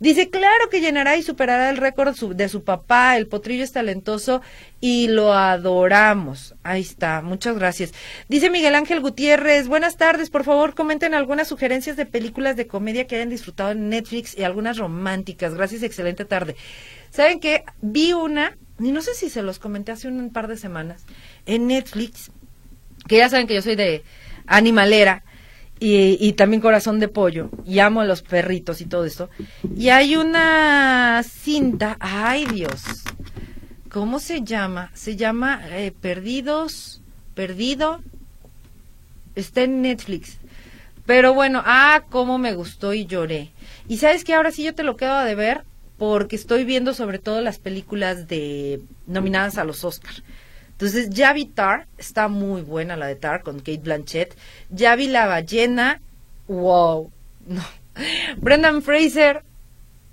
Dice, 0.00 0.30
claro 0.30 0.68
que 0.70 0.80
llenará 0.80 1.16
y 1.16 1.22
superará 1.24 1.70
el 1.70 1.76
récord 1.76 2.16
de 2.34 2.48
su 2.48 2.62
papá, 2.62 3.16
el 3.16 3.26
potrillo 3.26 3.64
es 3.64 3.72
talentoso 3.72 4.42
y 4.80 5.08
lo 5.08 5.32
adoramos. 5.34 6.54
Ahí 6.62 6.82
está, 6.82 7.20
muchas 7.20 7.58
gracias. 7.58 7.92
Dice 8.28 8.48
Miguel 8.48 8.76
Ángel 8.76 9.00
Gutiérrez, 9.00 9.66
buenas 9.66 9.96
tardes, 9.96 10.30
por 10.30 10.44
favor 10.44 10.76
comenten 10.76 11.14
algunas 11.14 11.48
sugerencias 11.48 11.96
de 11.96 12.06
películas 12.06 12.54
de 12.54 12.68
comedia 12.68 13.08
que 13.08 13.16
hayan 13.16 13.28
disfrutado 13.28 13.72
en 13.72 13.88
Netflix 13.88 14.38
y 14.38 14.44
algunas 14.44 14.78
románticas. 14.78 15.54
Gracias, 15.54 15.82
excelente 15.82 16.24
tarde. 16.24 16.54
¿Saben 17.10 17.40
qué? 17.40 17.64
Vi 17.80 18.12
una, 18.12 18.56
y 18.78 18.92
no 18.92 19.02
sé 19.02 19.14
si 19.14 19.30
se 19.30 19.42
los 19.42 19.58
comenté 19.58 19.90
hace 19.90 20.06
un 20.06 20.30
par 20.30 20.46
de 20.46 20.56
semanas, 20.56 21.06
en 21.44 21.66
Netflix, 21.66 22.30
que 23.08 23.16
ya 23.16 23.28
saben 23.28 23.48
que 23.48 23.54
yo 23.54 23.62
soy 23.62 23.74
de 23.74 24.04
animalera 24.46 25.24
y, 25.80 26.32
también 26.32 26.60
corazón 26.60 26.98
de 26.98 27.08
pollo 27.08 27.50
y 27.64 27.78
amo 27.78 28.00
a 28.00 28.04
los 28.04 28.22
perritos 28.22 28.80
y 28.80 28.86
todo 28.86 29.04
esto. 29.04 29.30
Y 29.76 29.90
hay 29.90 30.16
una 30.16 31.22
cinta, 31.22 31.96
ay 32.00 32.46
Dios, 32.46 33.04
¿cómo 33.90 34.18
se 34.18 34.42
llama? 34.42 34.90
Se 34.94 35.16
llama 35.16 35.62
eh, 35.70 35.92
Perdidos, 35.92 37.00
Perdido, 37.34 38.00
está 39.34 39.62
en 39.62 39.82
Netflix. 39.82 40.38
Pero 41.06 41.32
bueno, 41.32 41.62
ah, 41.64 42.04
cómo 42.10 42.38
me 42.38 42.54
gustó 42.54 42.92
y 42.92 43.06
lloré. 43.06 43.50
Y 43.88 43.98
sabes 43.98 44.24
que 44.24 44.34
ahora 44.34 44.50
sí 44.50 44.62
yo 44.62 44.74
te 44.74 44.82
lo 44.82 44.96
quedo 44.96 45.18
de 45.20 45.34
ver 45.34 45.64
porque 45.96 46.36
estoy 46.36 46.64
viendo 46.64 46.94
sobre 46.94 47.18
todo 47.18 47.40
las 47.40 47.58
películas 47.58 48.28
de 48.28 48.80
nominadas 49.06 49.58
a 49.58 49.64
los 49.64 49.84
Oscar. 49.84 50.14
Entonces 50.78 51.10
ya 51.10 51.32
vi 51.32 51.44
Tar, 51.44 51.88
está 51.98 52.28
muy 52.28 52.62
buena 52.62 52.96
la 52.96 53.06
de 53.08 53.16
Tar 53.16 53.42
con 53.42 53.58
Kate 53.58 53.80
Blanchett. 53.82 54.36
Ya 54.70 54.94
vi 54.94 55.08
La 55.08 55.26
ballena, 55.26 56.00
wow, 56.46 57.10
no. 57.48 57.64
Brendan 58.36 58.82
Fraser, 58.82 59.42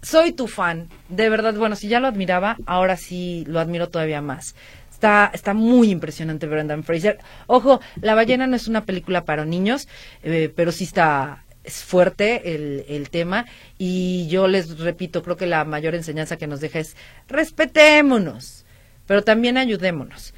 soy 0.01 0.32
tu 0.32 0.47
fan, 0.47 0.89
de 1.08 1.30
verdad, 1.30 1.54
bueno, 1.54 1.75
si 1.75 1.88
ya 1.88 1.99
lo 1.99 2.08
admiraba, 2.08 2.58
ahora 2.65 2.97
sí 2.97 3.43
lo 3.45 3.60
admiro 3.60 3.89
todavía 3.89 4.21
más. 4.21 4.56
Está, 4.89 5.30
está 5.36 5.54
muy 5.54 5.91
impresionante 5.91 6.47
Brendan 6.47 6.84
Fraser. 6.84 7.19
Ojo, 7.45 7.80
La 8.01 8.15
ballena 8.15 8.47
no 8.47 8.56
es 8.56 8.67
una 8.67 8.86
película 8.86 9.23
para 9.23 9.45
niños, 9.45 9.88
eh, 10.23 10.51
pero 10.56 10.71
sí 10.71 10.86
está 10.86 11.43
es 11.63 11.84
fuerte 11.84 12.56
el, 12.56 12.86
el 12.88 13.10
tema 13.10 13.45
y 13.80 14.28
yo 14.30 14.47
les 14.47 14.80
repito, 14.80 15.23
creo 15.23 15.36
que 15.36 15.47
la 15.47 15.65
mayor 15.65 15.95
enseñanza 15.95 16.38
que 16.38 16.45
nos 16.45 16.62
deja 16.62 16.78
es 16.80 16.95
respetémonos, 17.28 18.65
pero 19.08 19.23
también 19.23 19.58
ayudémonos. 19.58 20.35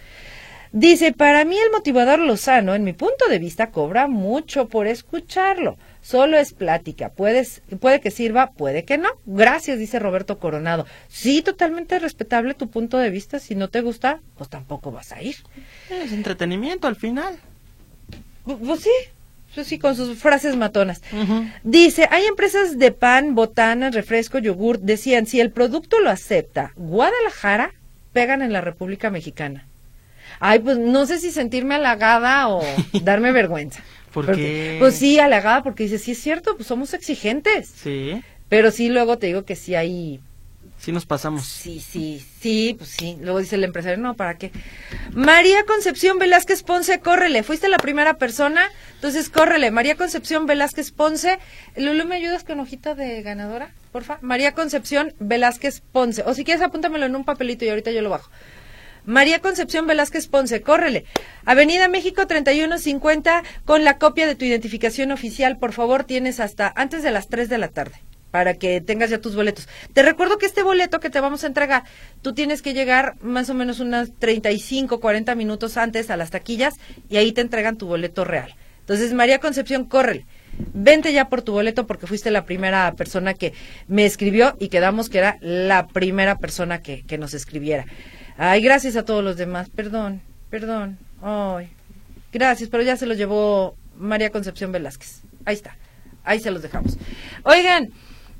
Dice, 0.71 1.13
para 1.13 1.45
mí 1.45 1.57
el 1.57 1.71
motivador 1.71 2.19
Lozano, 2.19 2.75
en 2.75 2.83
mi 2.83 2.93
punto 2.93 3.27
de 3.29 3.39
vista, 3.39 3.71
cobra 3.71 4.07
mucho 4.07 4.67
por 4.67 4.87
escucharlo. 4.87 5.77
Solo 6.01 6.37
es 6.37 6.53
plática. 6.53 7.09
Puedes, 7.09 7.61
puede 7.79 7.99
que 7.99 8.11
sirva, 8.11 8.51
puede 8.51 8.83
que 8.85 8.97
no. 8.97 9.09
Gracias, 9.25 9.77
dice 9.79 9.99
Roberto 9.99 10.39
Coronado. 10.39 10.85
Sí, 11.09 11.41
totalmente 11.41 11.99
respetable 11.99 12.53
tu 12.53 12.69
punto 12.69 12.97
de 12.97 13.09
vista. 13.09 13.39
Si 13.39 13.55
no 13.55 13.67
te 13.69 13.81
gusta, 13.81 14.19
pues 14.37 14.49
tampoco 14.49 14.91
vas 14.91 15.11
a 15.11 15.21
ir. 15.21 15.35
Es 15.89 16.11
entretenimiento 16.13 16.87
al 16.87 16.95
final. 16.95 17.35
Pu- 18.45 18.57
Pues 18.65 18.81
sí, 18.81 18.89
pues 19.53 19.67
sí, 19.67 19.79
con 19.79 19.95
sus 19.95 20.17
frases 20.17 20.55
matonas. 20.55 21.01
Dice, 21.63 22.07
hay 22.11 22.25
empresas 22.25 22.77
de 22.77 22.91
pan, 22.91 23.35
botanas, 23.35 23.93
refresco, 23.93 24.37
yogur, 24.39 24.79
decían, 24.79 25.25
si 25.25 25.41
el 25.41 25.51
producto 25.51 25.99
lo 25.99 26.09
acepta 26.09 26.71
Guadalajara, 26.75 27.73
pegan 28.13 28.41
en 28.41 28.53
la 28.53 28.61
República 28.61 29.09
Mexicana. 29.09 29.67
Ay, 30.39 30.59
pues 30.59 30.77
no 30.77 31.05
sé 31.05 31.19
si 31.19 31.31
sentirme 31.31 31.75
halagada 31.75 32.47
o 32.49 32.63
darme 33.03 33.31
vergüenza. 33.31 33.81
¿Por 34.13 34.25
Porque- 34.25 34.41
qué? 34.41 34.75
Pues 34.79 34.95
sí, 34.95 35.19
halagada, 35.19 35.63
porque 35.63 35.83
dice, 35.83 35.99
sí 35.99 36.11
es 36.11 36.19
cierto, 36.19 36.55
pues 36.55 36.67
somos 36.67 36.93
exigentes. 36.93 37.67
Sí, 37.83 38.21
Pero 38.49 38.71
sí, 38.71 38.89
luego 38.89 39.17
te 39.17 39.27
digo 39.27 39.43
que 39.43 39.55
sí 39.55 39.75
hay 39.75 40.19
sí 40.79 40.91
nos 40.91 41.05
pasamos. 41.07 41.45
Sí, 41.45 41.79
sí, 41.79 42.23
sí, 42.39 42.75
pues 42.77 42.91
sí. 42.91 43.17
Luego 43.21 43.39
dice 43.39 43.55
el 43.55 43.63
empresario, 43.63 43.97
no, 43.97 44.13
¿para 44.13 44.37
qué? 44.37 44.51
María 45.11 45.65
Concepción 45.65 46.19
Velázquez 46.19 46.63
Ponce, 46.63 46.99
córrele. 46.99 47.43
Fuiste 47.43 47.67
la 47.67 47.77
primera 47.77 48.13
persona, 48.17 48.61
entonces 48.95 49.29
córrele. 49.29 49.71
María 49.71 49.95
Concepción 49.95 50.45
Velázquez 50.45 50.91
Ponce. 50.91 51.39
Lulu, 51.75 52.05
¿me 52.05 52.15
ayudas 52.15 52.43
con 52.43 52.59
hojita 52.59 52.93
de 52.95 53.21
ganadora? 53.23 53.71
Porfa. 53.91 54.19
María 54.21 54.53
Concepción 54.53 55.13
Velázquez 55.19 55.81
Ponce. 55.91 56.23
O 56.25 56.33
si 56.33 56.43
quieres, 56.43 56.63
apúntamelo 56.63 57.05
en 57.07 57.15
un 57.15 57.25
papelito 57.25 57.65
y 57.65 57.69
ahorita 57.69 57.91
yo 57.91 58.01
lo 58.01 58.09
bajo. 58.11 58.29
María 59.07 59.39
Concepción 59.39 59.87
Velázquez 59.87 60.27
Ponce, 60.27 60.61
córrele. 60.61 61.05
Avenida 61.45 61.87
México 61.87 62.27
3150 62.27 63.41
con 63.63 63.85
la 63.85 63.97
copia 63.97 64.27
de 64.27 64.35
tu 64.35 64.43
identificación 64.43 65.13
oficial. 65.13 65.57
Por 65.57 65.71
favor, 65.71 66.03
tienes 66.03 66.41
hasta 66.41 66.73
antes 66.75 67.03
de 67.03 67.11
las 67.11 67.29
3 67.29 67.47
de 67.47 67.57
la 67.57 67.69
tarde 67.69 68.01
para 68.31 68.55
que 68.55 68.81
tengas 68.81 69.09
ya 69.09 69.19
tus 69.19 69.33
boletos. 69.33 69.69
Te 69.93 70.03
recuerdo 70.03 70.37
que 70.37 70.45
este 70.45 70.61
boleto 70.61 70.99
que 70.99 71.09
te 71.09 71.21
vamos 71.21 71.45
a 71.45 71.47
entregar, 71.47 71.83
tú 72.21 72.33
tienes 72.33 72.61
que 72.61 72.73
llegar 72.73 73.15
más 73.21 73.49
o 73.49 73.53
menos 73.53 73.79
unas 73.79 74.11
35, 74.19 74.99
40 74.99 75.35
minutos 75.35 75.77
antes 75.77 76.09
a 76.09 76.17
las 76.17 76.31
taquillas 76.31 76.73
y 77.07 77.15
ahí 77.15 77.31
te 77.31 77.39
entregan 77.39 77.77
tu 77.77 77.87
boleto 77.87 78.25
real. 78.25 78.55
Entonces, 78.81 79.13
María 79.13 79.39
Concepción, 79.39 79.85
córrele. 79.85 80.25
Vente 80.73 81.13
ya 81.13 81.29
por 81.29 81.43
tu 81.43 81.53
boleto 81.53 81.87
porque 81.87 82.07
fuiste 82.07 82.29
la 82.29 82.43
primera 82.43 82.93
persona 82.97 83.33
que 83.35 83.53
me 83.87 84.05
escribió 84.05 84.57
y 84.59 84.67
quedamos 84.67 85.07
que 85.07 85.19
era 85.19 85.37
la 85.39 85.87
primera 85.87 86.39
persona 86.39 86.81
que, 86.81 87.03
que 87.03 87.17
nos 87.17 87.33
escribiera. 87.33 87.85
Ay, 88.37 88.61
gracias 88.61 88.95
a 88.95 89.03
todos 89.03 89.23
los 89.23 89.35
demás. 89.35 89.69
Perdón, 89.69 90.21
perdón. 90.49 90.99
Ay, 91.21 91.69
gracias, 92.31 92.69
pero 92.69 92.83
ya 92.83 92.95
se 92.95 93.07
los 93.07 93.17
llevó 93.17 93.75
María 93.97 94.29
Concepción 94.29 94.71
Velázquez. 94.71 95.23
Ahí 95.45 95.55
está. 95.55 95.75
Ahí 96.23 96.39
se 96.39 96.51
los 96.51 96.61
dejamos. 96.61 96.97
Oigan, 97.43 97.89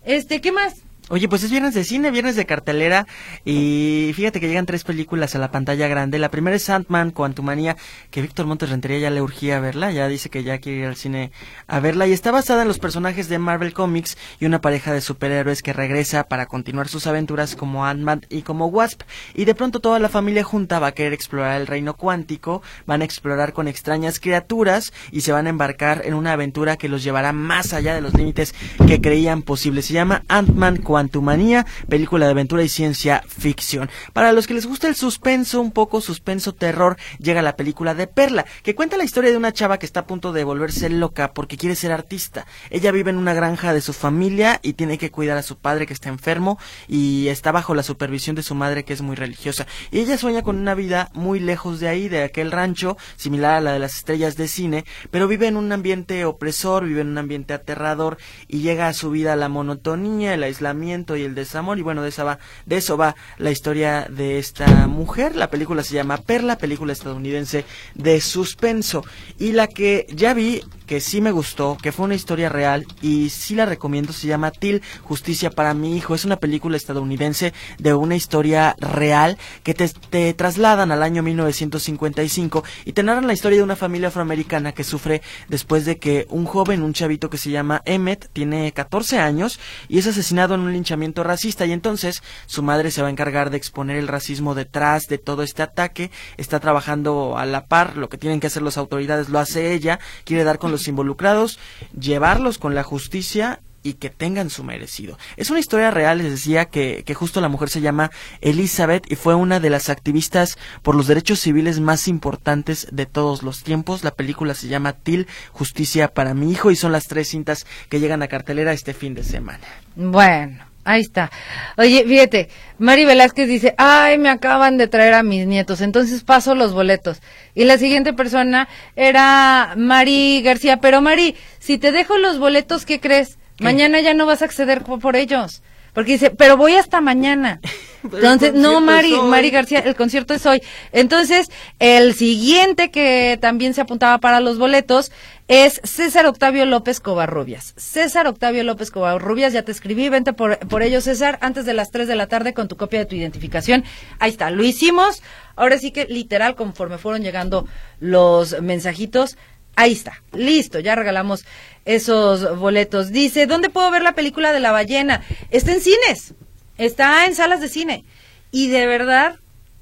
este, 0.06 0.40
¿qué 0.40 0.52
más? 0.52 0.84
Oye, 1.10 1.30
pues 1.30 1.42
es 1.44 1.52
viernes 1.52 1.74
de 1.74 1.86
cine, 1.86 2.12
viernes 2.12 2.36
de 2.36 2.46
cartelera 2.46 3.08
y 3.46 4.12
fíjate 4.14 4.42
que 4.42 4.50
llegan 4.50 4.66
tres 4.66 4.84
películas 4.84 5.36
a 5.36 5.40
la 5.40 5.52
pantalla 5.52 5.88
grande. 5.88 6.20
La 6.20 6.30
primera 6.30 6.58
es 6.58 6.64
Sandman, 6.64 7.12
Quantumania, 7.12 7.78
que 8.12 8.22
Víctor 8.22 8.46
Montes 8.46 8.70
Rentería 8.70 9.00
ya 9.00 9.10
le 9.10 9.22
urgía 9.22 9.62
verla, 9.62 9.90
ya 9.94 10.10
dice 10.10 10.30
que 10.30 10.44
ya 10.44 10.58
quiere 10.58 10.80
ir 10.80 10.86
al 10.86 10.98
cine 10.98 11.32
a 11.66 11.80
verla 11.80 12.08
y 12.08 12.12
está 12.12 12.32
basada 12.32 12.64
en 12.64 12.68
los 12.68 12.80
personajes 12.80 13.30
de 13.30 13.40
Marvel 13.40 13.72
Comics 13.72 14.18
y 14.42 14.46
una 14.46 14.60
pareja 14.60 14.92
de 14.92 15.00
superhéroes 15.00 15.62
que 15.62 15.72
regresa 15.72 16.26
para 16.26 16.46
continuar 16.46 16.90
sus 16.90 17.08
aventuras 17.08 17.56
como 17.56 17.86
Ant-Man 17.86 18.26
y 18.30 18.42
como 18.42 18.68
Wasp. 18.68 19.04
Y 19.34 19.46
de 19.46 19.56
pronto 19.56 19.80
toda 19.80 20.00
la 20.00 20.10
familia 20.10 20.44
junta 20.44 20.80
va 20.80 20.88
a 20.88 20.94
querer 20.94 21.14
explorar 21.14 21.62
el 21.62 21.68
reino 21.68 21.96
cuántico, 21.96 22.62
van 22.86 23.02
a 23.02 23.06
explorar 23.06 23.54
con 23.54 23.70
extrañas 23.70 24.20
criaturas 24.20 24.92
y 25.14 25.22
se 25.22 25.32
van 25.32 25.48
a 25.48 25.52
embarcar 25.52 26.02
en 26.04 26.16
una 26.16 26.34
aventura 26.34 26.76
que 26.76 26.90
los 26.90 27.02
llevará 27.02 27.32
más 27.32 27.72
allá 27.72 27.96
de 27.96 28.02
los 28.02 28.14
límites 28.14 28.54
que 28.86 29.00
creían 29.00 29.42
posibles. 29.42 29.86
Se 29.86 29.94
llama 29.94 30.24
Ant-Man 30.28 30.78
Quantumania, 30.98 31.68
película 31.88 32.26
de 32.26 32.32
aventura 32.32 32.64
y 32.64 32.70
ciencia 32.70 33.24
ficción. 33.28 33.88
Para 34.14 34.32
los 34.32 34.48
que 34.48 34.56
les 34.56 34.66
gusta 34.66 34.88
el 34.88 34.96
suspenso, 34.96 35.62
un 35.62 35.72
poco 35.72 36.02
suspenso 36.02 36.56
terror, 36.56 36.98
llega 37.20 37.44
la 37.44 37.56
película 37.56 37.94
de 37.94 38.08
Perla, 38.08 38.48
que 38.64 38.74
cuenta 38.74 38.98
la 38.98 39.04
historia 39.04 39.30
de 39.30 39.38
una 39.38 39.54
chava 39.54 39.78
que 39.78 39.86
está 39.86 40.00
a 40.00 40.08
punto 40.08 40.34
de 40.34 40.44
volverse 40.44 40.90
loca 40.90 41.36
porque 41.36 41.56
quiere 41.56 41.76
ser 41.76 41.92
artista. 41.92 42.48
Ella 42.72 42.92
vive 42.92 43.12
en 43.12 43.18
una 43.18 43.36
granja 43.36 43.74
de 43.74 43.82
su 43.82 43.94
familia 43.94 44.60
y 44.64 44.74
tiene 44.74 44.98
que 44.98 45.12
cuidar 45.12 45.38
a 45.38 45.44
su 45.44 45.60
padre 45.60 45.86
que 45.86 45.94
está 45.94 46.10
enfermo 46.10 46.58
y 46.88 47.28
está 47.28 47.52
bajo 47.52 47.76
la 47.76 47.84
supervisión 47.84 48.36
de 48.36 48.42
su 48.42 48.56
madre 48.56 48.84
que 48.84 48.94
es 48.94 49.04
muy 49.04 49.16
religiosa. 49.16 49.68
Y 49.92 50.00
ella 50.00 50.18
sueña 50.18 50.42
con 50.42 50.58
una 50.58 50.74
vida 50.74 51.12
muy 51.14 51.40
lejos 51.40 51.80
de 51.80 51.90
ahí, 51.90 52.10
de 52.10 52.24
aquel 52.24 52.52
rancho, 52.52 52.98
similar 53.18 53.54
a 53.54 53.62
la 53.62 53.74
de 53.74 53.80
las 53.80 53.98
estrellas 53.98 54.36
de 54.36 54.48
cine, 54.48 54.84
pero 55.12 55.28
vive 55.28 55.46
en 55.46 55.58
un 55.58 55.72
ambiente 55.72 56.26
opresor, 56.26 56.86
vive 56.86 57.02
en 57.02 57.10
un 57.10 57.20
ambiente 57.20 57.54
aterrador 57.54 58.18
y 58.48 58.62
llega 58.62 58.88
a 58.88 58.94
su 58.94 59.12
vida 59.12 59.36
la 59.36 59.48
monotonía, 59.48 60.34
el 60.34 60.42
aislamiento 60.42 60.87
y 60.88 61.24
el 61.24 61.36
desamor 61.36 61.78
y 61.80 61.82
bueno, 61.82 62.02
de, 62.02 62.10
esa 62.10 62.24
va, 62.24 62.40
de 62.66 62.78
eso 62.78 62.98
va 62.98 63.16
la 63.38 63.52
historia 63.52 64.08
de 64.10 64.40
esta 64.40 64.88
mujer. 64.88 65.36
La 65.36 65.50
película 65.50 65.84
se 65.84 65.96
llama 65.96 66.18
Perla, 66.18 66.58
película 66.58 66.94
estadounidense 66.94 67.66
de 67.94 68.22
suspenso 68.22 69.04
y 69.38 69.52
la 69.52 69.68
que 69.68 70.08
ya 70.10 70.34
vi 70.34 70.62
que 70.88 71.02
sí 71.02 71.20
me 71.20 71.32
gustó, 71.32 71.78
que 71.82 71.92
fue 71.92 72.06
una 72.06 72.16
historia 72.16 72.48
real 72.48 72.88
y 73.02 73.30
sí 73.30 73.54
la 73.54 73.66
recomiendo, 73.66 74.14
se 74.14 74.28
llama 74.28 74.52
Till, 74.52 74.82
Justicia 75.04 75.52
para 75.52 75.74
mi 75.74 75.98
hijo. 75.98 76.16
Es 76.16 76.24
una 76.24 76.38
película 76.38 76.78
estadounidense 76.78 77.54
de 77.78 77.94
una 77.94 78.16
historia 78.16 78.74
real 78.80 79.38
que 79.64 79.74
te, 79.74 79.90
te 79.90 80.34
trasladan 80.34 80.92
al 80.92 81.04
año 81.04 81.22
1955 81.22 82.64
y 82.86 82.94
te 82.94 83.04
narran 83.04 83.28
la 83.28 83.34
historia 83.34 83.58
de 83.58 83.64
una 83.64 83.76
familia 83.76 84.08
afroamericana 84.08 84.72
que 84.72 84.86
sufre 84.86 85.22
después 85.50 85.86
de 85.86 85.98
que 85.98 86.26
un 86.30 86.46
joven, 86.46 86.82
un 86.82 86.94
chavito 86.94 87.30
que 87.30 87.38
se 87.38 87.52
llama 87.52 87.82
Emmett, 87.86 88.30
tiene 88.32 88.72
14 88.72 89.20
años 89.20 89.60
y 89.90 90.00
es 90.00 90.08
asesinado 90.08 90.56
en 90.56 90.62
un 90.62 90.76
linchamiento 90.78 91.24
racista 91.24 91.66
y 91.66 91.74
entonces 91.74 92.24
su 92.46 92.64
madre 92.64 92.92
se 92.92 93.02
va 93.02 93.10
a 93.10 93.12
encargar 93.12 93.50
de 93.50 93.58
exponer 93.58 93.98
el 93.98 94.08
racismo 94.08 94.56
detrás 94.56 95.08
de 95.08 95.18
todo 95.18 95.44
este 95.44 95.64
ataque, 95.64 96.12
está 96.38 96.60
trabajando 96.60 97.38
a 97.38 97.46
la 97.46 97.66
par, 97.66 97.98
lo 97.98 98.10
que 98.10 98.18
tienen 98.18 98.40
que 98.40 98.48
hacer 98.48 98.64
las 98.64 98.78
autoridades 98.78 99.30
lo 99.30 99.40
hace 99.40 99.74
ella, 99.74 100.00
quiere 100.24 100.44
dar 100.44 100.60
con 100.60 100.72
los 100.72 100.88
involucrados, 100.88 101.60
llevarlos 101.94 102.58
con 102.58 102.76
la 102.76 102.84
justicia 102.84 103.60
y 103.84 103.94
que 103.94 104.10
tengan 104.10 104.50
su 104.50 104.64
merecido. 104.64 105.18
Es 105.38 105.50
una 105.50 105.60
historia 105.60 105.92
real, 105.92 106.18
les 106.18 106.32
decía 106.32 106.66
que, 106.66 107.04
que 107.06 107.14
justo 107.14 107.40
la 107.40 107.48
mujer 107.48 107.70
se 107.70 107.80
llama 107.80 108.12
Elizabeth 108.42 109.10
y 109.10 109.16
fue 109.16 109.34
una 109.36 109.60
de 109.60 109.70
las 109.70 109.90
activistas 109.90 110.58
por 110.82 110.96
los 110.96 111.08
derechos 111.08 111.40
civiles 111.40 111.80
más 111.80 112.08
importantes 112.08 112.88
de 112.92 113.06
todos 113.06 113.44
los 113.44 113.64
tiempos. 113.64 114.04
La 114.04 114.12
película 114.12 114.56
se 114.56 114.68
llama 114.68 114.94
Till, 114.94 115.28
Justicia 115.52 116.10
para 116.10 116.34
mi 116.34 116.52
hijo 116.52 116.72
y 116.72 116.76
son 116.76 116.92
las 116.92 117.08
tres 117.08 117.30
cintas 117.30 117.66
que 117.90 118.00
llegan 118.00 118.22
a 118.22 118.28
cartelera 118.28 118.74
este 118.74 118.94
fin 118.94 119.14
de 119.14 119.24
semana. 119.24 119.66
Bueno, 119.96 120.66
ahí 120.88 121.02
está. 121.02 121.30
Oye, 121.78 122.04
fíjate, 122.08 122.50
Mari 122.80 123.06
Velázquez 123.06 123.48
dice, 123.48 123.76
ay, 123.78 124.18
me 124.18 124.30
acaban 124.30 124.78
de 124.78 124.88
traer 124.88 125.14
a 125.14 125.24
mis 125.24 125.46
nietos, 125.46 125.82
entonces 125.82 126.24
paso 126.24 126.56
los 126.56 126.74
boletos. 126.74 127.22
Y 127.54 127.66
la 127.66 127.78
siguiente 127.78 128.14
persona 128.14 128.68
era 128.96 129.74
Mari 129.76 130.42
García, 130.42 130.78
pero 130.78 131.02
Mari, 131.02 131.36
si 131.60 131.78
te 131.78 131.92
dejo 131.92 132.18
los 132.18 132.40
boletos, 132.40 132.86
¿qué 132.86 133.00
crees? 133.00 133.38
Mañana 133.60 134.00
ya 134.00 134.14
no 134.14 134.26
vas 134.26 134.42
a 134.42 134.46
acceder 134.46 134.84
por, 134.84 135.00
por 135.00 135.16
ellos. 135.16 135.62
Porque 135.98 136.12
dice, 136.12 136.30
pero 136.30 136.58
voy 136.58 136.76
hasta 136.76 137.02
mañana. 137.02 137.60
Entonces, 138.04 138.54
no, 138.54 138.82
Mari. 138.82 139.16
Mari 139.20 139.50
García, 139.50 139.80
el 139.80 139.96
concierto 139.96 140.36
es 140.36 140.46
hoy. 140.46 140.62
Entonces, 140.92 141.50
el 141.80 142.14
siguiente 142.14 142.92
que 142.92 143.40
también 143.42 143.74
se 143.74 143.82
apuntaba 143.82 144.20
para 144.20 144.40
los 144.40 144.60
boletos 144.60 145.12
es 145.48 145.82
César 145.84 146.28
Octavio 146.28 146.68
López 146.68 147.00
Covarrubias. 147.00 147.74
César 147.78 148.28
Octavio 148.28 148.64
López 148.64 148.92
Covarrubias, 148.92 149.54
ya 149.54 149.64
te 149.64 149.72
escribí, 149.72 150.08
vente 150.10 150.34
por, 150.34 150.60
por 150.60 150.84
ello, 150.84 151.02
César, 151.02 151.40
antes 151.42 151.66
de 151.66 151.74
las 151.74 151.90
3 151.90 152.08
de 152.08 152.16
la 152.16 152.28
tarde 152.28 152.54
con 152.54 152.68
tu 152.68 152.78
copia 152.78 153.00
de 153.00 153.08
tu 153.08 153.16
identificación. 153.16 153.84
Ahí 154.20 154.30
está, 154.30 154.52
lo 154.52 154.64
hicimos. 154.64 155.24
Ahora 155.56 155.80
sí 155.80 155.90
que 155.90 156.06
literal, 156.06 156.54
conforme 156.54 157.00
fueron 157.00 157.24
llegando 157.24 157.66
los 158.00 158.62
mensajitos, 158.62 159.36
Ahí 159.80 159.92
está, 159.92 160.24
listo, 160.34 160.80
ya 160.80 160.96
regalamos 160.96 161.46
esos 161.86 162.58
boletos. 162.58 163.12
Dice, 163.12 163.46
¿dónde 163.46 163.70
puedo 163.70 163.92
ver 163.92 164.02
la 164.02 164.14
película 164.16 164.52
de 164.52 164.60
la 164.60 164.72
ballena? 164.72 165.22
Está 165.52 165.72
en 165.72 165.82
cines, 165.82 166.34
está 166.80 167.28
en 167.28 167.36
salas 167.36 167.62
de 167.62 167.70
cine. 167.70 168.04
Y 168.52 168.70
de 168.70 168.88
verdad, 168.88 169.36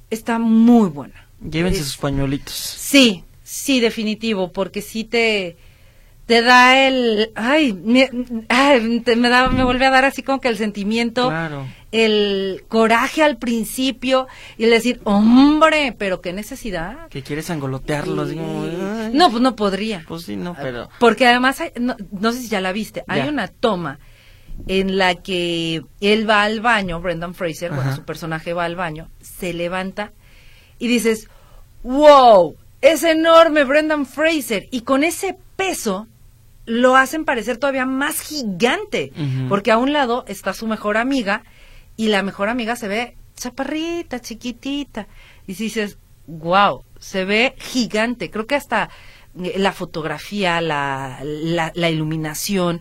está 0.10 0.38
muy 0.38 0.90
buena. 0.90 1.28
Llévense 1.50 1.82
sus 1.82 1.96
pañuelitos. 1.96 2.54
Sí, 2.54 3.24
sí, 3.44 3.80
definitivo, 3.80 4.52
porque 4.52 4.82
sí 4.82 5.06
te 5.06 5.56
te 6.26 6.42
da 6.42 6.88
el 6.88 7.32
ay, 7.36 7.72
me, 7.72 8.10
ay, 8.50 9.00
te- 9.06 9.16
me 9.16 9.30
da 9.30 9.48
me 9.50 9.64
vuelve 9.64 9.86
a 9.86 9.92
dar 9.92 10.06
así 10.06 10.24
como 10.24 10.42
que 10.42 10.48
el 10.50 10.58
sentimiento 10.58 11.30
Claro. 11.30 11.68
El 12.04 12.64
coraje 12.68 13.24
al 13.24 13.38
principio 13.38 14.28
y 14.58 14.66
el 14.66 14.70
decir 14.72 15.00
hombre 15.06 15.96
pero 15.98 16.22
qué 16.22 16.34
necesidad 16.34 17.08
Que 17.10 17.22
quieres 17.24 17.50
angolotearlos. 17.50 18.30
ay. 18.32 19.12
no 19.14 19.30
pues 19.32 19.42
no 19.42 19.56
podría. 19.56 20.04
Pues 20.08 20.24
sí, 20.24 20.36
no, 20.36 20.56
pero... 20.62 20.90
porque 21.00 21.26
además 21.28 21.62
hay- 21.62 21.72
no, 21.80 21.96
no 22.12 22.32
sé 22.32 22.40
si 22.42 22.48
ya 22.50 22.62
la 22.62 22.72
viste 22.72 23.04
hay 23.08 23.28
una 23.30 23.48
toma 23.48 24.00
en 24.68 24.98
la 24.98 25.16
que 25.16 25.82
él 26.02 26.30
va 26.30 26.44
al 26.44 26.62
baño 26.62 27.02
Brendan 27.02 27.34
Fraser 27.36 27.72
bueno 27.72 27.96
su 27.96 28.04
personaje 28.04 28.54
va 28.54 28.66
al 28.66 28.76
baño 28.76 29.10
se 29.22 29.54
levanta 29.54 30.12
y 30.80 30.88
dices 30.88 31.28
wow 31.84 32.56
es 32.82 33.04
enorme 33.04 33.64
Brendan 33.64 34.06
Fraser 34.06 34.68
y 34.72 34.82
con 34.82 35.04
ese 35.04 35.36
peso 35.56 36.08
lo 36.66 36.96
hacen 36.96 37.26
parecer 37.26 37.58
todavía 37.58 37.86
más 37.86 38.22
gigante 38.22 39.12
porque 39.50 39.72
a 39.72 39.78
un 39.78 39.94
lado 39.94 40.26
está 40.28 40.54
su 40.54 40.68
mejor 40.68 40.98
amiga 40.98 41.44
y 41.98 42.08
la 42.08 42.24
mejor 42.24 42.50
amiga 42.50 42.76
se 42.76 42.88
ve 42.88 43.18
chaparrita 43.36 44.20
chiquitita 44.22 45.08
y 45.48 45.56
si 45.56 45.66
dices 45.66 45.98
wow 46.28 46.84
se 47.00 47.26
ve 47.26 47.56
gigante 47.58 48.32
creo 48.32 48.48
que 48.48 48.56
hasta 48.56 48.90
eh, 49.44 49.56
la 49.58 49.74
fotografía, 49.74 50.62
la, 50.62 51.20
la, 51.24 51.72
la 51.76 51.90
iluminación, 51.90 52.80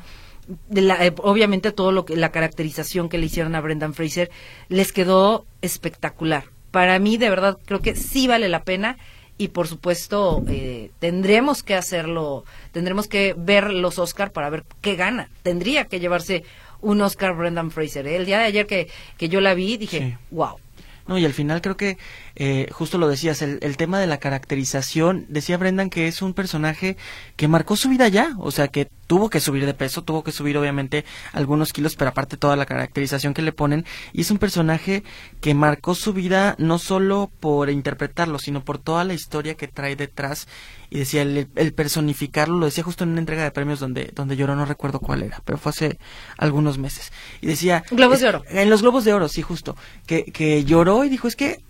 la- 0.70 1.04
eh, 1.04 1.12
obviamente 1.18 1.72
todo 1.72 1.90
lo 1.90 2.04
que 2.04 2.16
la 2.16 2.30
caracterización 2.30 3.08
que 3.08 3.18
le 3.18 3.26
hicieron 3.26 3.54
a 3.56 3.60
Brendan 3.60 3.92
Fraser 3.94 4.30
les 4.68 4.92
quedó 4.92 5.46
espectacular. 5.62 6.44
Para 6.70 6.98
mí, 7.00 7.16
de 7.16 7.28
verdad, 7.30 7.58
creo 7.66 7.80
que 7.80 7.96
sí 7.96 8.26
vale 8.28 8.48
la 8.48 8.62
pena 8.62 8.98
y 9.36 9.48
por 9.48 9.66
supuesto 9.66 10.44
eh, 10.48 10.92
tendremos 11.00 11.64
que 11.64 11.74
hacerlo, 11.74 12.44
tendremos 12.70 13.08
que 13.08 13.34
ver 13.36 13.72
los 13.72 13.98
Oscar 13.98 14.30
para 14.30 14.48
ver 14.50 14.64
qué 14.80 14.94
gana. 14.94 15.30
Tendría 15.42 15.86
que 15.86 15.98
llevarse 15.98 16.44
un 16.84 17.00
Oscar 17.00 17.34
Brendan 17.34 17.70
Fraser. 17.70 18.06
¿eh? 18.06 18.16
El 18.16 18.26
día 18.26 18.38
de 18.38 18.44
ayer 18.44 18.66
que, 18.66 18.88
que 19.16 19.28
yo 19.28 19.40
la 19.40 19.54
vi 19.54 19.76
dije, 19.76 19.98
Sí. 19.98 20.14
wow. 20.30 20.56
No, 21.06 21.18
y 21.18 21.24
al 21.26 21.32
final 21.34 21.60
creo 21.60 21.76
que, 21.76 21.98
eh, 22.36 22.68
justo 22.72 22.98
lo 22.98 23.08
decías, 23.08 23.42
el, 23.42 23.58
el 23.62 23.76
tema 23.76 23.98
de 24.00 24.06
la 24.06 24.18
caracterización, 24.18 25.26
decía 25.28 25.56
Brendan 25.56 25.90
que 25.90 26.08
es 26.08 26.22
un 26.22 26.34
personaje 26.34 26.96
que 27.36 27.48
marcó 27.48 27.76
su 27.76 27.88
vida 27.88 28.08
ya, 28.08 28.34
o 28.38 28.50
sea, 28.50 28.68
que 28.68 28.88
tuvo 29.06 29.28
que 29.30 29.38
subir 29.40 29.66
de 29.66 29.74
peso, 29.74 30.02
tuvo 30.02 30.24
que 30.24 30.32
subir 30.32 30.56
obviamente 30.56 31.04
algunos 31.32 31.72
kilos, 31.72 31.94
pero 31.94 32.10
aparte 32.10 32.36
toda 32.36 32.56
la 32.56 32.66
caracterización 32.66 33.34
que 33.34 33.42
le 33.42 33.52
ponen, 33.52 33.84
y 34.12 34.22
es 34.22 34.30
un 34.30 34.38
personaje 34.38 35.04
que 35.40 35.54
marcó 35.54 35.94
su 35.94 36.12
vida 36.12 36.54
no 36.58 36.78
solo 36.78 37.30
por 37.40 37.70
interpretarlo, 37.70 38.38
sino 38.38 38.64
por 38.64 38.78
toda 38.78 39.04
la 39.04 39.14
historia 39.14 39.54
que 39.56 39.68
trae 39.68 39.94
detrás, 39.94 40.48
y 40.90 40.98
decía, 40.98 41.22
el, 41.22 41.48
el 41.54 41.72
personificarlo, 41.74 42.58
lo 42.58 42.66
decía 42.66 42.82
justo 42.84 43.04
en 43.04 43.10
una 43.10 43.20
entrega 43.20 43.42
de 43.44 43.50
premios 43.50 43.78
donde, 43.80 44.10
donde 44.14 44.36
lloró, 44.36 44.56
no 44.56 44.64
recuerdo 44.64 45.00
cuál 45.00 45.22
era, 45.22 45.42
pero 45.44 45.58
fue 45.58 45.70
hace 45.70 45.98
algunos 46.38 46.78
meses, 46.78 47.12
y 47.40 47.46
decía... 47.46 47.84
Globos 47.90 48.16
es- 48.16 48.22
de 48.22 48.28
Oro. 48.28 48.42
En 48.48 48.70
los 48.70 48.82
Globos 48.82 49.04
de 49.04 49.12
Oro, 49.12 49.28
sí, 49.28 49.42
justo, 49.42 49.76
que, 50.06 50.24
que 50.24 50.64
lloró 50.64 51.04
y 51.04 51.08
dijo, 51.10 51.28
es 51.28 51.36
que 51.36 51.60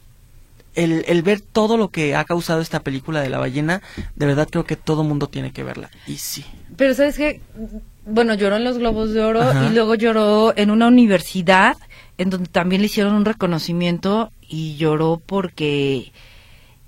el, 0.74 1.04
el 1.08 1.22
ver 1.22 1.40
todo 1.40 1.76
lo 1.76 1.88
que 1.90 2.14
ha 2.14 2.24
causado 2.24 2.60
esta 2.60 2.80
película 2.80 3.20
de 3.20 3.28
la 3.30 3.38
ballena, 3.38 3.82
de 4.16 4.26
verdad 4.26 4.48
creo 4.50 4.64
que 4.64 4.76
todo 4.76 5.04
mundo 5.04 5.28
tiene 5.28 5.52
que 5.52 5.62
verla. 5.62 5.90
Y 6.06 6.16
sí. 6.16 6.44
Pero 6.76 6.94
sabes 6.94 7.16
qué, 7.16 7.40
bueno, 8.06 8.34
lloró 8.34 8.56
en 8.56 8.64
los 8.64 8.78
Globos 8.78 9.12
de 9.12 9.22
Oro 9.22 9.42
Ajá. 9.42 9.66
y 9.66 9.74
luego 9.74 9.94
lloró 9.94 10.52
en 10.56 10.70
una 10.70 10.88
universidad 10.88 11.76
en 12.18 12.30
donde 12.30 12.48
también 12.48 12.80
le 12.82 12.86
hicieron 12.86 13.14
un 13.14 13.24
reconocimiento 13.24 14.30
y 14.40 14.76
lloró 14.76 15.20
porque 15.24 16.12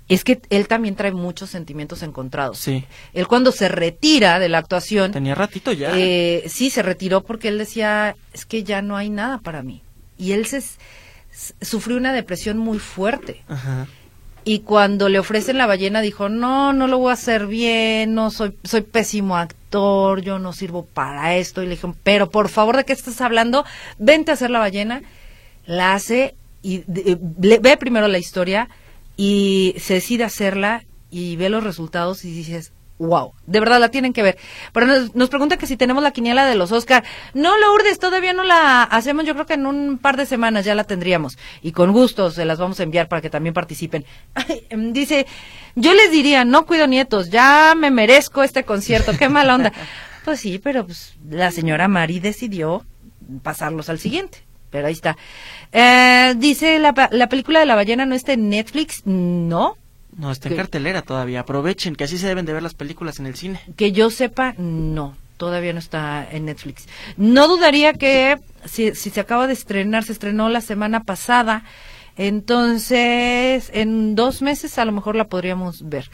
es 0.09 0.23
que 0.23 0.39
él 0.49 0.67
también 0.69 0.95
trae 0.95 1.11
muchos 1.11 1.49
sentimientos 1.49 2.01
encontrados. 2.01 2.59
Sí. 2.59 2.85
Él 3.13 3.27
cuando 3.27 3.51
se 3.51 3.67
retira 3.67 4.39
de 4.39 4.47
la 4.47 4.59
actuación, 4.59 5.11
Tenía 5.11 5.35
ratito 5.35 5.73
ya. 5.73 5.91
eh, 5.97 6.43
sí, 6.47 6.69
se 6.69 6.81
retiró 6.81 7.23
porque 7.23 7.49
él 7.49 7.57
decía, 7.57 8.15
es 8.33 8.45
que 8.45 8.63
ya 8.63 8.81
no 8.81 8.95
hay 8.95 9.09
nada 9.09 9.39
para 9.39 9.63
mí. 9.63 9.81
Y 10.17 10.31
él 10.31 10.45
se, 10.45 10.61
sufrió 11.61 11.97
una 11.97 12.13
depresión 12.13 12.57
muy 12.57 12.79
fuerte. 12.79 13.43
Ajá. 13.47 13.87
Y 14.43 14.59
cuando 14.59 15.09
le 15.09 15.19
ofrecen 15.19 15.57
la 15.57 15.65
ballena 15.67 15.99
dijo, 16.01 16.29
no, 16.29 16.71
no 16.71 16.87
lo 16.87 16.97
voy 16.99 17.09
a 17.09 17.13
hacer 17.15 17.47
bien, 17.47 18.13
no 18.13 18.31
soy, 18.31 18.55
soy 18.63 18.81
pésimo 18.81 19.35
actor, 19.35 20.21
yo 20.21 20.39
no 20.39 20.53
sirvo 20.53 20.85
para 20.85 21.35
esto. 21.35 21.61
Y 21.61 21.65
le 21.65 21.71
dijeron, 21.71 21.97
pero 22.03 22.29
por 22.29 22.47
favor, 22.47 22.77
¿de 22.77 22.85
qué 22.85 22.93
estás 22.93 23.19
hablando? 23.19 23.65
Vente 23.97 24.31
a 24.31 24.35
hacer 24.35 24.49
la 24.49 24.59
ballena. 24.59 25.01
La 25.65 25.93
hace 25.95 26.33
y 26.61 26.83
de- 26.87 27.17
le- 27.41 27.59
ve 27.59 27.75
primero 27.75 28.07
la 28.07 28.19
historia 28.19 28.69
y 29.17 29.75
se 29.79 29.95
decide 29.95 30.23
hacerla 30.23 30.85
y 31.11 31.35
ve 31.35 31.49
los 31.49 31.63
resultados 31.65 32.23
y 32.23 32.31
dices, 32.31 32.71
wow, 32.99 33.33
de 33.45 33.59
verdad 33.59 33.79
la 33.79 33.89
tienen 33.89 34.13
que 34.13 34.23
ver. 34.23 34.37
Pero 34.73 34.85
nos, 34.85 35.15
nos 35.15 35.29
pregunta 35.29 35.57
que 35.57 35.67
si 35.67 35.77
tenemos 35.77 36.03
la 36.03 36.11
quiniela 36.11 36.45
de 36.45 36.55
los 36.55 36.71
Oscar. 36.71 37.03
No, 37.33 37.57
Lourdes, 37.57 37.99
todavía 37.99 38.33
no 38.33 38.43
la 38.43 38.83
hacemos, 38.83 39.25
yo 39.25 39.33
creo 39.33 39.45
que 39.45 39.53
en 39.53 39.65
un 39.65 39.97
par 39.97 40.17
de 40.17 40.25
semanas 40.25 40.65
ya 40.65 40.75
la 40.75 40.83
tendríamos. 40.83 41.37
Y 41.61 41.71
con 41.71 41.91
gusto 41.91 42.31
se 42.31 42.45
las 42.45 42.59
vamos 42.59 42.79
a 42.79 42.83
enviar 42.83 43.07
para 43.07 43.21
que 43.21 43.29
también 43.29 43.53
participen. 43.53 44.05
Em, 44.69 44.91
dice, 44.91 45.27
yo 45.75 45.93
les 45.93 46.11
diría, 46.11 46.43
no 46.43 46.65
cuido 46.65 46.87
nietos, 46.87 47.29
ya 47.29 47.73
me 47.75 47.91
merezco 47.91 48.43
este 48.43 48.63
concierto, 48.63 49.11
qué 49.17 49.29
mala 49.29 49.55
onda. 49.55 49.73
Pues 50.25 50.41
sí, 50.41 50.59
pero 50.61 50.85
pues, 50.85 51.15
la 51.29 51.51
señora 51.51 51.87
Mari 51.87 52.19
decidió 52.19 52.85
pasarlos 53.43 53.87
al 53.87 53.97
siguiente. 53.97 54.43
Pero 54.69 54.87
ahí 54.87 54.93
está. 54.93 55.15
Eh, 55.71 56.33
dice, 56.35 56.79
la, 56.79 57.07
la 57.11 57.29
película 57.29 57.61
de 57.61 57.65
la 57.65 57.75
ballena 57.75 58.05
no 58.05 58.13
está 58.13 58.33
en 58.33 58.49
Netflix. 58.49 59.03
No, 59.05 59.77
No, 60.17 60.31
está 60.31 60.49
en 60.49 60.55
cartelera 60.55 61.01
todavía. 61.03 61.41
Aprovechen, 61.41 61.95
que 61.95 62.03
así 62.03 62.17
se 62.17 62.27
deben 62.27 62.45
de 62.45 62.53
ver 62.53 62.63
las 62.63 62.73
películas 62.73 63.19
en 63.19 63.27
el 63.27 63.35
cine. 63.35 63.61
Que 63.75 63.91
yo 63.91 64.09
sepa, 64.09 64.53
no, 64.57 65.15
todavía 65.37 65.73
no 65.73 65.79
está 65.79 66.27
en 66.29 66.45
Netflix. 66.45 66.87
No 67.17 67.47
dudaría 67.47 67.93
que 67.93 68.37
si, 68.65 68.95
si 68.95 69.11
se 69.11 69.19
acaba 69.19 69.45
de 69.47 69.53
estrenar, 69.53 70.03
se 70.03 70.13
estrenó 70.13 70.49
la 70.49 70.61
semana 70.61 71.03
pasada, 71.03 71.63
entonces 72.17 73.69
en 73.73 74.15
dos 74.15 74.41
meses 74.41 74.77
a 74.79 74.85
lo 74.85 74.91
mejor 74.91 75.15
la 75.15 75.27
podríamos 75.27 75.87
ver. 75.87 76.09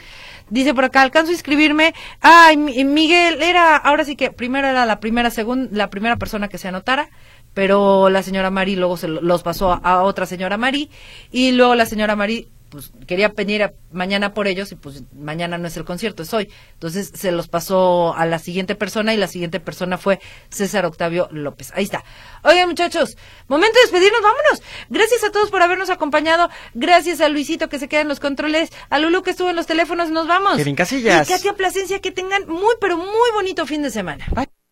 Dice 0.50 0.74
por 0.74 0.84
acá, 0.86 1.02
alcanzo 1.02 1.30
a 1.30 1.34
inscribirme. 1.34 1.94
Ay, 2.22 2.58
Mi- 2.58 2.84
Miguel 2.84 3.42
era, 3.42 3.78
ahora 3.78 4.04
sí 4.04 4.16
que 4.16 4.32
primero 4.32 4.68
era 4.68 4.86
la 4.86 5.00
primera, 5.00 5.30
según 5.30 5.70
la 5.72 5.90
primera 5.90 6.18
persona 6.18 6.48
que 6.50 6.58
se 6.58 6.68
anotara, 6.68 7.10
pero 7.54 8.10
la 8.10 8.24
señora 8.24 8.50
Mari 8.52 8.76
luego 8.76 8.98
se 8.98 9.08
lo- 9.08 9.22
los 9.22 9.44
pasó 9.44 9.72
a, 9.72 9.78
a 9.78 10.02
otra 10.04 10.26
señora 10.26 10.58
Mari 10.58 10.90
y 11.32 11.52
luego 11.52 11.76
la 11.76 11.86
señora 11.86 12.16
Mari 12.16 12.48
pues 12.74 12.92
quería 13.08 13.30
venir 13.30 13.62
a- 13.64 13.74
mañana 13.92 14.34
por 14.34 14.48
ellos 14.48 14.72
y 14.72 14.76
pues 14.76 15.04
mañana 15.14 15.60
no 15.60 15.68
es 15.68 15.78
el 15.78 15.86
concierto, 15.86 16.24
es 16.24 16.34
hoy. 16.34 16.50
Entonces 16.74 17.12
se 17.14 17.32
los 17.32 17.48
pasó 17.48 18.16
a 18.16 18.26
la 18.26 18.40
siguiente 18.40 18.74
persona 18.74 19.14
y 19.14 19.18
la 19.18 19.28
siguiente 19.28 19.60
persona 19.60 20.00
fue 20.00 20.20
César 20.50 20.86
Octavio 20.88 21.30
López. 21.32 21.72
Ahí 21.76 21.84
está. 21.84 22.04
Oigan 22.44 22.68
muchachos, 22.68 23.16
momento 23.48 23.76
de 23.76 23.82
despedirnos, 23.84 24.22
vámonos. 24.24 24.64
Gracias 24.90 25.24
a 25.24 25.32
todos 25.32 25.52
por 25.52 25.62
habernos 25.62 25.92
acompañado. 25.92 26.50
Gracias 26.74 27.22
a 27.22 27.30
Luisito 27.30 27.70
que 27.70 27.78
se 27.78 27.88
queda 27.88 28.02
en 28.02 28.08
los 28.08 28.20
controles, 28.20 28.72
a 28.90 28.98
Lulu 28.98 29.22
que 29.22 29.30
estuvo 29.32 29.50
en 29.52 29.56
los 29.56 29.68
teléfonos, 29.68 30.10
nos 30.10 30.28
vamos. 30.28 30.58
Kevin 30.58 30.76
Casillas. 30.76 31.30
Y 31.30 31.34
Katia 31.34 31.54
Plasencia, 31.54 32.00
que 32.02 32.12
tengan 32.12 32.48
muy 32.50 32.74
pero 32.82 32.98
muy 32.98 33.32
bonito 33.36 33.66
fin 33.68 33.84
de 33.84 33.92
semana. 33.92 34.26
Bye. 34.32 34.63